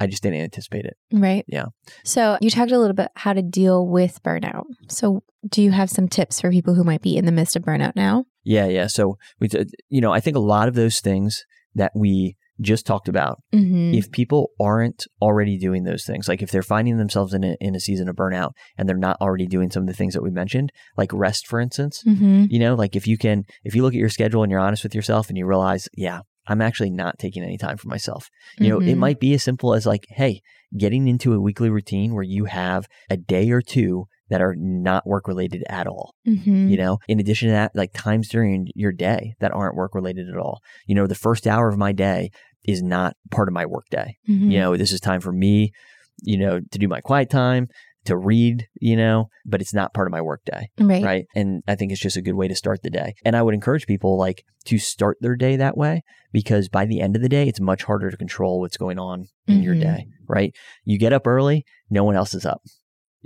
I 0.00 0.06
just 0.06 0.22
didn't 0.22 0.40
anticipate 0.40 0.84
it. 0.84 0.96
Right. 1.12 1.44
Yeah. 1.48 1.66
So 2.04 2.36
you 2.40 2.50
talked 2.50 2.70
a 2.72 2.78
little 2.78 2.94
bit 2.94 3.08
how 3.14 3.32
to 3.32 3.42
deal 3.42 3.86
with 3.86 4.22
burnout. 4.22 4.64
So 4.88 5.22
do 5.48 5.62
you 5.62 5.70
have 5.70 5.88
some 5.90 6.08
tips 6.08 6.40
for 6.40 6.50
people 6.50 6.74
who 6.74 6.84
might 6.84 7.00
be 7.02 7.16
in 7.16 7.24
the 7.26 7.32
midst 7.32 7.56
of 7.56 7.62
burnout 7.62 7.94
now? 7.96 8.26
Yeah. 8.46 8.66
Yeah. 8.66 8.86
So 8.86 9.18
we, 9.40 9.48
you 9.88 10.00
know, 10.00 10.12
I 10.12 10.20
think 10.20 10.36
a 10.36 10.40
lot 10.40 10.68
of 10.68 10.74
those 10.74 11.00
things 11.00 11.44
that 11.74 11.92
we 11.94 12.36
just 12.60 12.86
talked 12.86 13.08
about, 13.08 13.36
Mm-hmm. 13.54 13.92
if 13.94 14.10
people 14.10 14.50
aren't 14.58 15.04
already 15.20 15.58
doing 15.58 15.84
those 15.84 16.04
things, 16.06 16.26
like 16.28 16.40
if 16.42 16.50
they're 16.50 16.62
finding 16.62 16.96
themselves 16.96 17.34
in 17.34 17.44
a, 17.44 17.56
in 17.60 17.74
a 17.74 17.80
season 17.80 18.08
of 18.08 18.16
burnout 18.16 18.52
and 18.78 18.88
they're 18.88 18.96
not 18.96 19.18
already 19.20 19.46
doing 19.46 19.70
some 19.70 19.82
of 19.82 19.86
the 19.88 19.92
things 19.94 20.14
that 20.14 20.22
we 20.22 20.30
mentioned, 20.30 20.70
like 20.96 21.10
rest, 21.12 21.46
for 21.46 21.60
instance, 21.60 22.02
mm-hmm. 22.06 22.44
You 22.48 22.58
know, 22.58 22.74
like 22.74 22.96
if 22.96 23.06
you 23.06 23.18
can, 23.18 23.44
if 23.64 23.74
you 23.74 23.82
look 23.82 23.92
at 23.94 23.98
your 24.00 24.08
schedule 24.08 24.42
and 24.42 24.50
you're 24.50 24.60
honest 24.60 24.84
with 24.84 24.94
yourself 24.94 25.28
and 25.28 25.36
you 25.36 25.44
realize, 25.46 25.88
yeah, 25.94 26.20
I'm 26.46 26.62
actually 26.62 26.90
not 26.90 27.18
taking 27.18 27.42
any 27.42 27.58
time 27.58 27.76
for 27.76 27.88
myself. 27.88 28.30
You 28.58 28.68
know, 28.70 28.80
it 28.80 28.94
Mhm. 28.94 28.98
might 28.98 29.20
be 29.20 29.34
as 29.34 29.42
simple 29.42 29.74
as 29.74 29.84
like, 29.84 30.06
hey, 30.10 30.40
getting 30.76 31.08
into 31.08 31.34
a 31.34 31.40
weekly 31.40 31.68
routine 31.70 32.14
where 32.14 32.22
you 32.36 32.44
have 32.46 32.86
a 33.10 33.16
day 33.16 33.50
or 33.50 33.60
two 33.60 34.06
that 34.28 34.40
are 34.40 34.54
not 34.56 35.06
work 35.06 35.28
related 35.28 35.64
at 35.68 35.86
all. 35.86 36.14
Mm-hmm. 36.26 36.68
You 36.68 36.76
know, 36.76 36.98
in 37.08 37.20
addition 37.20 37.48
to 37.48 37.52
that, 37.52 37.72
like 37.74 37.92
times 37.92 38.28
during 38.28 38.68
your 38.74 38.92
day 38.92 39.34
that 39.40 39.52
aren't 39.52 39.76
work 39.76 39.94
related 39.94 40.28
at 40.28 40.36
all. 40.36 40.60
You 40.86 40.94
know, 40.94 41.06
the 41.06 41.14
first 41.14 41.46
hour 41.46 41.68
of 41.68 41.78
my 41.78 41.92
day 41.92 42.30
is 42.64 42.82
not 42.82 43.16
part 43.30 43.48
of 43.48 43.54
my 43.54 43.64
work 43.66 43.86
day. 43.90 44.16
Mhm. 44.28 44.50
You 44.50 44.58
know, 44.58 44.76
this 44.76 44.92
is 44.92 45.00
time 45.00 45.20
for 45.20 45.32
me, 45.32 45.70
you 46.22 46.36
know, 46.38 46.60
to 46.60 46.78
do 46.78 46.88
my 46.88 47.00
quiet 47.00 47.30
time, 47.30 47.68
to 48.06 48.16
read, 48.16 48.66
you 48.80 48.96
know, 48.96 49.28
but 49.44 49.60
it's 49.60 49.74
not 49.74 49.92
part 49.92 50.06
of 50.06 50.12
my 50.12 50.20
work 50.20 50.40
day 50.44 50.68
right. 50.78 51.02
right? 51.02 51.26
And 51.34 51.62
I 51.66 51.74
think 51.74 51.90
it's 51.90 52.00
just 52.00 52.16
a 52.16 52.22
good 52.22 52.34
way 52.34 52.46
to 52.48 52.54
start 52.54 52.82
the 52.82 52.90
day. 52.90 53.14
And 53.24 53.34
I 53.36 53.42
would 53.42 53.54
encourage 53.54 53.86
people 53.86 54.16
like 54.16 54.44
to 54.66 54.78
start 54.78 55.16
their 55.20 55.34
day 55.36 55.56
that 55.56 55.76
way 55.76 56.02
because 56.32 56.68
by 56.68 56.86
the 56.86 57.00
end 57.00 57.16
of 57.16 57.22
the 57.22 57.28
day, 57.28 57.48
it's 57.48 57.60
much 57.60 57.82
harder 57.84 58.10
to 58.10 58.16
control 58.16 58.60
what's 58.60 58.76
going 58.76 58.98
on 58.98 59.26
in 59.48 59.62
your 59.62 59.74
Mhm. 59.74 59.80
day, 59.80 60.06
right? 60.28 60.54
You 60.84 60.98
get 60.98 61.12
up 61.12 61.26
early, 61.26 61.64
no 61.90 62.04
one 62.04 62.14
else 62.16 62.32
is 62.34 62.46
up. 62.46 62.62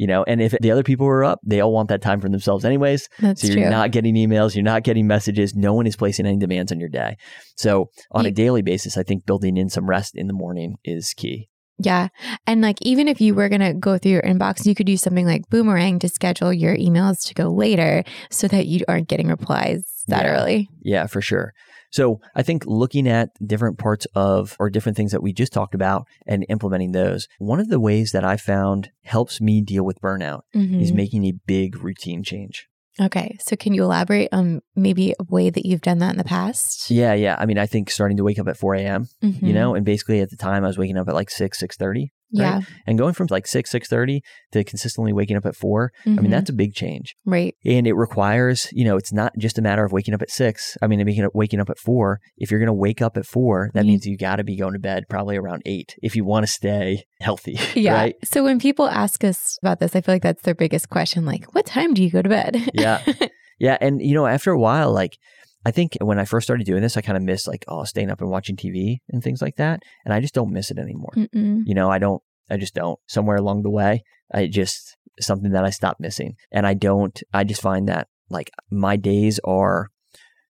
You 0.00 0.06
know, 0.06 0.24
and 0.26 0.40
if 0.40 0.54
the 0.62 0.70
other 0.70 0.82
people 0.82 1.06
are 1.06 1.22
up, 1.22 1.40
they 1.44 1.60
all 1.60 1.74
want 1.74 1.90
that 1.90 2.00
time 2.00 2.22
for 2.22 2.30
themselves 2.30 2.64
anyways. 2.64 3.06
That's 3.18 3.42
so 3.42 3.48
you're 3.48 3.56
true. 3.64 3.70
not 3.70 3.90
getting 3.90 4.14
emails, 4.14 4.54
you're 4.54 4.64
not 4.64 4.82
getting 4.82 5.06
messages, 5.06 5.54
no 5.54 5.74
one 5.74 5.86
is 5.86 5.94
placing 5.94 6.24
any 6.24 6.38
demands 6.38 6.72
on 6.72 6.80
your 6.80 6.88
day. 6.88 7.18
So 7.58 7.90
on 8.10 8.24
a 8.24 8.30
daily 8.30 8.62
basis, 8.62 8.96
I 8.96 9.02
think 9.02 9.26
building 9.26 9.58
in 9.58 9.68
some 9.68 9.86
rest 9.86 10.16
in 10.16 10.26
the 10.26 10.32
morning 10.32 10.76
is 10.84 11.12
key. 11.12 11.50
Yeah. 11.78 12.08
And 12.46 12.62
like, 12.62 12.78
even 12.80 13.08
if 13.08 13.20
you 13.20 13.34
were 13.34 13.50
going 13.50 13.60
to 13.60 13.74
go 13.74 13.98
through 13.98 14.12
your 14.12 14.22
inbox, 14.22 14.64
you 14.64 14.74
could 14.74 14.88
use 14.88 15.02
something 15.02 15.26
like 15.26 15.50
Boomerang 15.50 15.98
to 15.98 16.08
schedule 16.08 16.50
your 16.50 16.74
emails 16.78 17.26
to 17.26 17.34
go 17.34 17.50
later 17.50 18.02
so 18.30 18.48
that 18.48 18.66
you 18.66 18.80
aren't 18.88 19.08
getting 19.08 19.28
replies 19.28 19.84
that 20.08 20.24
Yeah. 20.24 20.32
early. 20.32 20.68
Yeah, 20.82 21.06
for 21.08 21.20
sure. 21.20 21.52
So 21.90 22.20
I 22.34 22.42
think 22.42 22.64
looking 22.66 23.08
at 23.08 23.30
different 23.44 23.78
parts 23.78 24.06
of 24.14 24.56
or 24.58 24.70
different 24.70 24.96
things 24.96 25.12
that 25.12 25.22
we 25.22 25.32
just 25.32 25.52
talked 25.52 25.74
about 25.74 26.06
and 26.26 26.46
implementing 26.48 26.92
those, 26.92 27.26
one 27.38 27.60
of 27.60 27.68
the 27.68 27.80
ways 27.80 28.12
that 28.12 28.24
I 28.24 28.36
found 28.36 28.90
helps 29.02 29.40
me 29.40 29.60
deal 29.60 29.84
with 29.84 30.00
burnout 30.00 30.42
is 30.54 30.92
Mhm. 30.92 30.94
making 30.94 31.24
a 31.24 31.32
big 31.46 31.82
routine 31.82 32.22
change. 32.22 32.66
Okay. 33.00 33.36
So, 33.40 33.56
can 33.56 33.72
you 33.72 33.82
elaborate 33.84 34.28
on 34.32 34.60
maybe 34.76 35.14
a 35.18 35.24
way 35.24 35.48
that 35.48 35.64
you've 35.64 35.80
done 35.80 35.98
that 35.98 36.10
in 36.10 36.18
the 36.18 36.24
past? 36.24 36.90
Yeah, 36.90 37.14
yeah. 37.14 37.36
I 37.38 37.46
mean, 37.46 37.56
I 37.58 37.66
think 37.66 37.90
starting 37.90 38.16
to 38.18 38.24
wake 38.24 38.38
up 38.38 38.48
at 38.48 38.56
4 38.58 38.74
a.m., 38.74 39.08
you 39.22 39.30
Mhm. 39.32 39.54
know, 39.54 39.74
and 39.74 39.86
basically 39.86 40.20
at 40.20 40.30
the 40.30 40.36
time 40.36 40.64
I 40.64 40.66
was 40.66 40.76
waking 40.76 40.98
up 40.98 41.08
at 41.08 41.14
like 41.14 41.30
6, 41.30 41.58
6.30. 41.58 42.10
Yeah. 42.32 42.60
And 42.86 42.96
going 42.98 43.14
from 43.14 43.26
like 43.30 43.46
6, 43.46 43.72
6.30 43.72 44.20
to 44.52 44.64
consistently 44.64 45.12
waking 45.12 45.36
up 45.36 45.46
at 45.46 45.56
4, 45.56 45.92
I 46.06 46.10
mean, 46.10 46.30
that's 46.30 46.50
a 46.50 46.52
big 46.52 46.74
change. 46.74 47.14
right. 47.24 47.54
And 47.64 47.86
it 47.86 47.94
requires, 47.94 48.68
you 48.72 48.84
know, 48.84 48.96
it's 48.96 49.12
not 49.12 49.32
just 49.38 49.58
a 49.58 49.62
matter 49.62 49.84
of 49.84 49.92
waking 49.92 50.14
up 50.14 50.22
at 50.22 50.30
six. 50.30 50.76
I 50.82 50.86
mean, 50.86 51.04
waking 51.04 51.24
up, 51.24 51.32
waking 51.34 51.60
up 51.60 51.70
at 51.70 51.78
four. 51.78 52.20
If 52.36 52.50
you're 52.50 52.60
going 52.60 52.66
to 52.68 52.72
wake 52.72 53.02
up 53.02 53.16
at 53.16 53.26
four, 53.26 53.70
that 53.74 53.84
Mhm. 53.84 53.88
means 53.88 54.06
you 54.06 54.16
got 54.16 54.36
to 54.36 54.44
be 54.44 54.56
going 54.56 54.72
to 54.74 54.78
bed 54.78 55.04
probably 55.08 55.36
around 55.36 55.62
eight 55.66 55.94
if 56.02 56.14
you 56.16 56.24
want 56.24 56.46
to 56.46 56.52
stay 56.52 57.04
healthy. 57.20 57.58
Yeah. 57.74 57.94
Right. 57.94 58.14
So, 58.24 58.44
when 58.44 58.58
people 58.58 58.86
ask 58.88 59.24
us 59.24 59.58
about 59.62 59.80
this, 59.80 59.96
I 59.96 60.00
feel 60.00 60.14
like 60.14 60.22
that's 60.22 60.42
their 60.42 60.54
biggest 60.54 60.88
question 60.88 61.24
like, 61.24 61.44
what 61.54 61.66
time 61.66 61.94
do 61.94 62.02
you 62.02 62.10
go 62.10 62.22
to 62.22 62.28
bed? 62.28 62.70
Yeah. 62.74 63.02
Yeah. 63.62 63.76
And, 63.82 64.00
you 64.00 64.14
know, 64.14 64.24
after 64.26 64.50
a 64.52 64.58
while, 64.58 64.90
like, 64.90 65.18
I 65.64 65.70
think 65.70 65.96
when 66.00 66.18
I 66.18 66.24
first 66.24 66.46
started 66.46 66.64
doing 66.66 66.82
this, 66.82 66.96
I 66.96 67.02
kind 67.02 67.16
of 67.16 67.22
missed 67.22 67.46
like, 67.46 67.64
oh, 67.68 67.84
staying 67.84 68.10
up 68.10 68.20
and 68.20 68.30
watching 68.30 68.56
TV 68.56 68.98
and 69.10 69.22
things 69.22 69.42
like 69.42 69.56
that. 69.56 69.82
And 70.04 70.14
I 70.14 70.20
just 70.20 70.34
don't 70.34 70.52
miss 70.52 70.70
it 70.70 70.78
anymore. 70.78 71.12
Mm-mm. 71.16 71.62
You 71.66 71.74
know, 71.74 71.90
I 71.90 71.98
don't, 71.98 72.22
I 72.50 72.56
just 72.56 72.74
don't. 72.74 72.98
Somewhere 73.06 73.36
along 73.36 73.62
the 73.62 73.70
way, 73.70 74.02
I 74.32 74.46
just, 74.46 74.96
something 75.20 75.52
that 75.52 75.64
I 75.64 75.70
stopped 75.70 76.00
missing. 76.00 76.36
And 76.50 76.66
I 76.66 76.74
don't, 76.74 77.22
I 77.34 77.44
just 77.44 77.60
find 77.60 77.88
that 77.88 78.08
like 78.30 78.50
my 78.70 78.96
days 78.96 79.38
are 79.44 79.90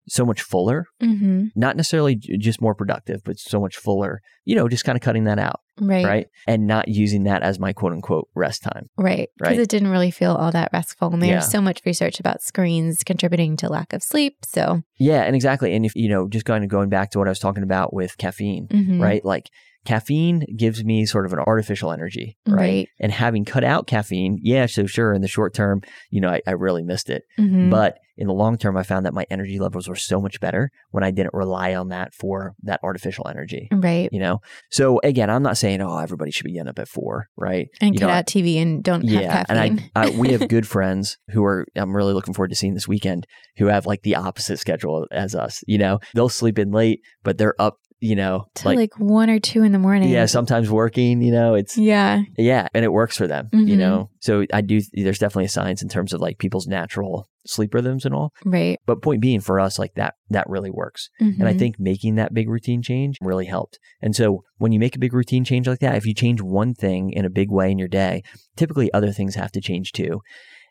so 0.08 0.24
much 0.24 0.42
fuller 0.42 0.86
Mm-hmm. 1.02 1.46
not 1.54 1.76
necessarily 1.76 2.14
just 2.16 2.60
more 2.60 2.74
productive, 2.74 3.22
but 3.24 3.38
so 3.38 3.60
much 3.60 3.76
fuller, 3.76 4.20
you 4.44 4.54
know, 4.56 4.68
just 4.68 4.84
kind 4.84 4.96
of 4.96 5.02
cutting 5.02 5.24
that 5.24 5.38
out, 5.38 5.60
Right. 5.80 6.04
right? 6.04 6.26
And 6.46 6.66
not 6.66 6.88
using 6.88 7.24
that 7.24 7.42
as 7.42 7.58
my 7.58 7.72
quote 7.72 7.92
unquote 7.92 8.28
rest 8.34 8.62
time. 8.62 8.88
Right. 8.96 9.28
Because 9.38 9.52
Right. 9.56 9.60
it 9.60 9.68
didn't 9.68 9.88
really 9.90 10.10
feel 10.10 10.32
all 10.34 10.50
that 10.52 10.70
restful. 10.72 11.12
And 11.12 11.22
there's 11.22 11.30
Yeah. 11.30 11.40
so 11.40 11.60
much 11.60 11.80
research 11.84 12.20
about 12.20 12.42
screens 12.42 13.02
contributing 13.04 13.56
to 13.58 13.68
lack 13.68 13.92
of 13.92 14.02
sleep. 14.02 14.36
So, 14.44 14.82
Yeah, 14.98 15.22
and 15.22 15.34
exactly. 15.34 15.74
And 15.74 15.84
if, 15.86 15.94
you 15.96 16.08
know, 16.08 16.28
just 16.28 16.44
kind 16.44 16.62
of 16.62 16.70
going 16.70 16.88
back 16.90 17.10
to 17.12 17.18
what 17.18 17.26
I 17.26 17.30
was 17.30 17.38
talking 17.38 17.62
about 17.62 17.94
with 17.94 18.16
caffeine, 18.18 18.68
mhm. 18.68 19.00
right? 19.00 19.24
Like 19.24 19.48
caffeine 19.86 20.44
gives 20.56 20.84
me 20.84 21.06
sort 21.06 21.24
of 21.24 21.32
an 21.32 21.38
artificial 21.38 21.90
energy, 21.90 22.36
right? 22.46 22.54
Right. 22.56 22.88
And 23.00 23.10
having 23.12 23.44
cut 23.46 23.64
out 23.64 23.86
caffeine, 23.86 24.38
yeah, 24.42 24.66
so 24.66 24.86
sure, 24.86 25.14
in 25.14 25.22
the 25.22 25.28
short 25.28 25.54
term, 25.54 25.80
you 26.10 26.20
know, 26.20 26.28
I, 26.28 26.42
I 26.46 26.50
really 26.52 26.82
missed 26.82 27.08
it. 27.08 27.22
Mhm. 27.38 27.70
But 27.70 27.96
in 28.20 28.26
the 28.28 28.32
long 28.34 28.56
term, 28.58 28.76
I 28.76 28.82
found 28.84 29.04
that 29.06 29.14
my 29.14 29.26
energy 29.30 29.58
levels 29.58 29.88
were 29.88 29.96
so 29.96 30.20
much 30.20 30.38
better 30.40 30.70
when 30.90 31.02
I 31.02 31.10
didn't 31.10 31.34
rely 31.34 31.74
on 31.74 31.88
that 31.88 32.14
for 32.14 32.54
that 32.62 32.78
artificial 32.82 33.26
energy. 33.28 33.68
right. 33.72 34.08
You 34.12 34.20
know, 34.20 34.40
so 34.70 35.00
again, 35.02 35.30
I'm 35.30 35.42
not 35.42 35.56
saying 35.56 35.80
oh 35.80 35.98
everybody 35.98 36.30
should 36.30 36.44
be 36.44 36.52
getting 36.52 36.68
up 36.68 36.78
at 36.78 36.88
four, 36.88 37.26
right? 37.36 37.68
And 37.80 37.94
You 37.94 38.00
cut 38.00 38.06
know, 38.06 38.12
out 38.12 38.26
TV 38.26 38.56
and 38.62 38.84
don't 38.84 39.02
have 39.08 39.22
yeah, 39.22 39.44
caffeine. 39.44 39.56
and 39.56 39.90
I, 39.96 40.02
I 40.06 40.10
we 40.10 40.32
have 40.32 40.48
good 40.56 40.68
friends 40.68 41.16
who 41.30 41.44
are 41.44 41.66
I'm 41.74 41.96
really 41.96 42.12
looking 42.14 42.34
forward 42.34 42.50
to 42.50 42.56
seeing 42.56 42.74
this 42.74 42.86
weekend 42.86 43.26
who 43.56 43.66
have 43.66 43.86
like 43.86 44.02
the 44.02 44.16
opposite 44.16 44.58
schedule 44.58 45.06
as 45.10 45.34
us. 45.34 45.64
You 45.66 45.78
know, 45.78 45.98
they'll 46.14 46.28
sleep 46.28 46.58
in 46.58 46.70
late, 46.70 47.00
but 47.24 47.38
they're 47.38 47.60
up 47.60 47.78
you 48.02 48.16
know, 48.16 48.46
Till 48.54 48.74
like, 48.74 48.98
one 48.98 49.28
or 49.28 49.38
two 49.38 49.62
in 49.62 49.72
the 49.72 49.78
morning. 49.78 50.08
yeah, 50.08 50.24
sometimes 50.24 50.70
working, 50.70 51.20
you 51.20 51.30
know, 51.30 51.52
it's 51.54 51.76
Yeah. 51.76 52.22
yeah, 52.38 52.66
and 52.72 52.82
it 52.82 52.90
works 52.94 53.14
for 53.18 53.26
them, 53.26 53.50
you 53.52 53.76
Mhm. 53.76 53.78
know. 53.78 54.10
So 54.20 54.46
I 54.54 54.62
do 54.62 54.80
there's 54.94 55.18
definitely 55.18 55.44
a 55.44 55.48
science 55.50 55.82
in 55.82 55.90
terms 55.90 56.14
of 56.14 56.20
like 56.22 56.38
people's 56.38 56.66
natural 56.66 57.28
sleep 57.46 57.72
rhythms 57.74 58.04
and 58.04 58.14
all. 58.14 58.32
Right. 58.44 58.78
But 58.86 59.02
point 59.02 59.20
being 59.20 59.40
for 59.40 59.58
us 59.58 59.78
like 59.78 59.94
that 59.94 60.14
that 60.28 60.48
really 60.48 60.70
works. 60.70 61.08
And 61.18 61.44
I 61.48 61.54
Mhm. 61.54 61.58
think 61.58 61.76
making 61.78 62.14
that 62.16 62.34
big 62.34 62.48
routine 62.48 62.82
change 62.82 63.16
really 63.20 63.46
helped. 63.46 63.78
And 64.00 64.14
so 64.14 64.42
when 64.58 64.72
you 64.72 64.78
make 64.78 64.94
a 64.96 64.98
big 64.98 65.14
routine 65.14 65.44
change 65.44 65.66
like 65.66 65.80
that, 65.80 65.96
if 65.96 66.06
you 66.06 66.14
change 66.14 66.40
one 66.40 66.74
thing 66.74 67.10
in 67.10 67.24
a 67.24 67.30
big 67.30 67.50
way 67.50 67.70
in 67.70 67.78
your 67.78 67.88
day, 67.88 68.22
typically 68.56 68.92
other 68.92 69.12
things 69.12 69.34
have 69.34 69.52
to 69.52 69.60
change 69.60 69.92
too. 69.92 70.20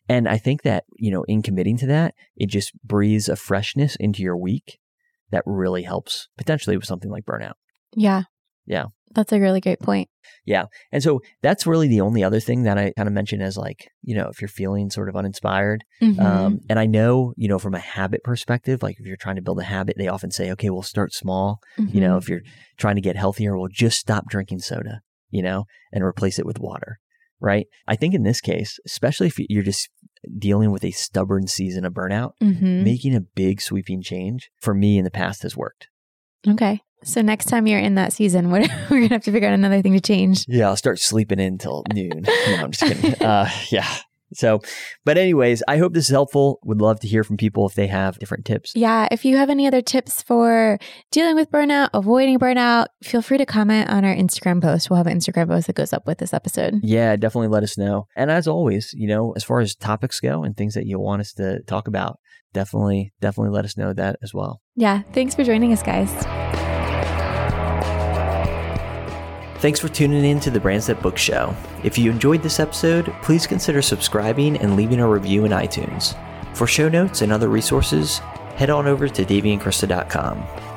And 0.07 0.27
I 0.27 0.37
think 0.37 0.63
that, 0.63 0.85
you 0.97 1.11
know, 1.11 1.23
in 1.23 1.41
committing 1.41 1.77
to 1.77 1.87
that, 1.87 2.15
it 2.35 2.49
just 2.49 2.71
breathes 2.83 3.29
a 3.29 3.35
freshness 3.35 3.95
into 3.95 4.23
your 4.23 4.37
week 4.37 4.79
that 5.31 5.43
really 5.45 5.83
helps 5.83 6.27
potentially 6.37 6.75
with 6.77 6.85
something 6.85 7.11
like 7.11 7.25
burnout. 7.25 7.53
Yeah. 7.95 8.23
Yeah. 8.65 8.85
That's 9.15 9.31
a 9.31 9.39
really 9.39 9.59
great 9.61 9.79
point. 9.79 10.09
Yeah. 10.45 10.65
And 10.91 11.01
so 11.03 11.21
that's 11.41 11.65
really 11.67 11.87
the 11.87 12.01
only 12.01 12.23
other 12.23 12.39
thing 12.39 12.63
that 12.63 12.77
I 12.77 12.91
kind 12.95 13.07
of 13.07 13.13
mention 13.13 13.41
as 13.41 13.57
like, 13.57 13.89
you 14.01 14.15
know, 14.15 14.27
if 14.29 14.41
you're 14.41 14.47
feeling 14.47 14.89
sort 14.89 15.09
of 15.09 15.15
uninspired. 15.15 15.83
Mhm. 16.01 16.19
Um, 16.19 16.59
and 16.69 16.79
I 16.79 16.85
know, 16.85 17.33
you 17.35 17.47
know, 17.47 17.59
from 17.59 17.73
a 17.75 17.79
habit 17.79 18.23
perspective, 18.23 18.81
like 18.83 18.99
if 18.99 19.05
you're 19.05 19.17
trying 19.17 19.35
to 19.37 19.41
build 19.41 19.59
a 19.59 19.63
habit, 19.63 19.95
they 19.97 20.07
often 20.07 20.31
say, 20.31 20.51
okay, 20.51 20.69
we'll 20.69 20.81
start 20.83 21.13
small. 21.13 21.59
You 21.77 22.01
know, 22.01 22.15
Mhm. 22.15 22.21
if 22.21 22.29
you're 22.29 22.41
trying 22.77 22.95
to 22.95 23.01
get 23.01 23.15
healthier, 23.15 23.57
well, 23.57 23.67
just 23.71 23.99
stop 23.99 24.25
drinking 24.29 24.59
soda, 24.59 25.01
you 25.29 25.41
know, 25.41 25.65
and 25.91 26.03
replace 26.03 26.39
it 26.39 26.45
with 26.45 26.59
water. 26.59 26.99
Right. 27.41 27.67
I 27.87 27.95
think 27.95 28.13
in 28.13 28.23
this 28.23 28.41
case, 28.41 28.79
especially 28.85 29.27
if 29.27 29.37
you're 29.39 29.63
just 29.63 29.89
dealing 30.37 30.71
with 30.71 30.83
a 30.83 30.91
stubborn 30.91 31.47
season 31.47 31.85
of 31.85 31.93
burnout, 31.93 32.31
Mhm. 32.41 32.83
making 32.83 33.15
a 33.15 33.21
big 33.21 33.61
sweeping 33.61 34.01
change 34.01 34.49
for 34.59 34.73
me 34.73 34.97
in 34.97 35.05
the 35.05 35.11
past 35.11 35.43
has 35.43 35.55
worked. 35.55 35.87
Okay. 36.47 36.81
So 37.03 37.21
next 37.21 37.45
time 37.45 37.67
you're 37.67 37.79
in 37.79 37.95
that 37.95 38.13
season, 38.13 38.51
what 38.51 38.61
we're 38.89 39.01
gonna 39.01 39.09
have 39.09 39.23
to 39.23 39.31
figure 39.31 39.47
out 39.47 39.53
another 39.53 39.81
thing 39.81 39.93
to 39.93 40.01
change. 40.01 40.45
Yeah. 40.47 40.67
I'll 40.67 40.77
start 40.77 40.99
sleeping 40.99 41.39
in 41.39 41.57
till 41.57 41.83
noon. 41.93 42.23
No, 42.23 42.55
I'm 42.55 42.71
just 42.71 42.83
kidding. 42.83 43.15
Uh, 43.29 43.49
yeah. 43.69 43.87
So, 44.33 44.61
but 45.05 45.17
anyways, 45.17 45.63
I 45.67 45.77
hope 45.77 45.93
this 45.93 46.05
is 46.05 46.11
helpful. 46.11 46.59
Would 46.63 46.81
love 46.81 46.99
to 47.01 47.07
hear 47.07 47.23
from 47.23 47.37
people 47.37 47.65
if 47.67 47.73
they 47.73 47.87
have 47.87 48.19
different 48.19 48.45
tips. 48.45 48.73
Yeah. 48.75 49.07
If 49.11 49.25
you 49.25 49.37
have 49.37 49.49
any 49.49 49.65
other 49.67 49.81
tips 49.81 50.21
for 50.21 50.77
dealing 51.11 51.35
with 51.35 51.51
burnout, 51.51 51.89
avoiding 51.93 52.37
burnout, 52.37 52.87
feel 53.03 53.21
free 53.21 53.37
to 53.39 53.45
comment 53.45 53.89
on 53.89 54.05
our 54.05 54.13
Instagram 54.13 54.61
post. 54.61 54.89
We'll 54.89 54.97
have 54.97 55.07
an 55.07 55.17
Instagram 55.17 55.47
post 55.47 55.67
that 55.67 55.75
goes 55.75 55.93
up 55.93 56.05
with 56.05 56.19
this 56.19 56.33
episode. 56.33 56.75
Yeah, 56.83 57.15
definitely 57.15 57.49
let 57.49 57.63
us 57.63 57.77
know. 57.77 58.07
And 58.15 58.29
as 58.29 58.47
always, 58.47 58.91
you 58.93 59.07
know, 59.07 59.33
as 59.35 59.43
far 59.43 59.59
as 59.59 59.75
topics 59.75 60.19
go 60.19 60.43
and 60.43 60.55
things 60.55 60.75
that 60.75 60.85
you 60.85 60.99
want 60.99 61.21
us 61.21 61.33
to 61.33 61.61
talk 61.63 61.87
about, 61.87 62.19
definitely, 62.53 63.13
definitely 63.19 63.51
let 63.51 63.65
us 63.65 63.77
know 63.77 63.93
that 63.93 64.17
as 64.21 64.33
well. 64.33 64.61
Yeah. 64.75 65.01
Thanks 65.13 65.35
for 65.35 65.43
joining 65.43 65.73
us, 65.73 65.81
guys. 65.83 66.68
Thanks 69.59 69.81
for 69.81 69.89
tuning 69.89 70.23
in 70.23 70.39
to 70.39 70.49
the 70.49 70.59
Brands 70.59 70.87
That 70.87 71.01
Book 71.01 71.17
Show. 71.17 71.53
If 71.83 71.97
you 71.97 72.09
enjoyed 72.09 72.41
this 72.41 72.61
episode, 72.61 73.13
please 73.21 73.45
consider 73.45 73.81
subscribing 73.81 74.55
and 74.55 74.77
leaving 74.77 75.01
a 75.01 75.07
review 75.07 75.43
in 75.43 75.51
iTunes. 75.51 76.15
For 76.55 76.65
show 76.65 76.87
notes 76.87 77.21
and 77.23 77.33
other 77.33 77.49
resources, 77.49 78.19
head 78.55 78.69
on 78.69 78.87
over 78.87 79.09
to 79.09 79.25
daveyandkrista.com. 79.25 80.68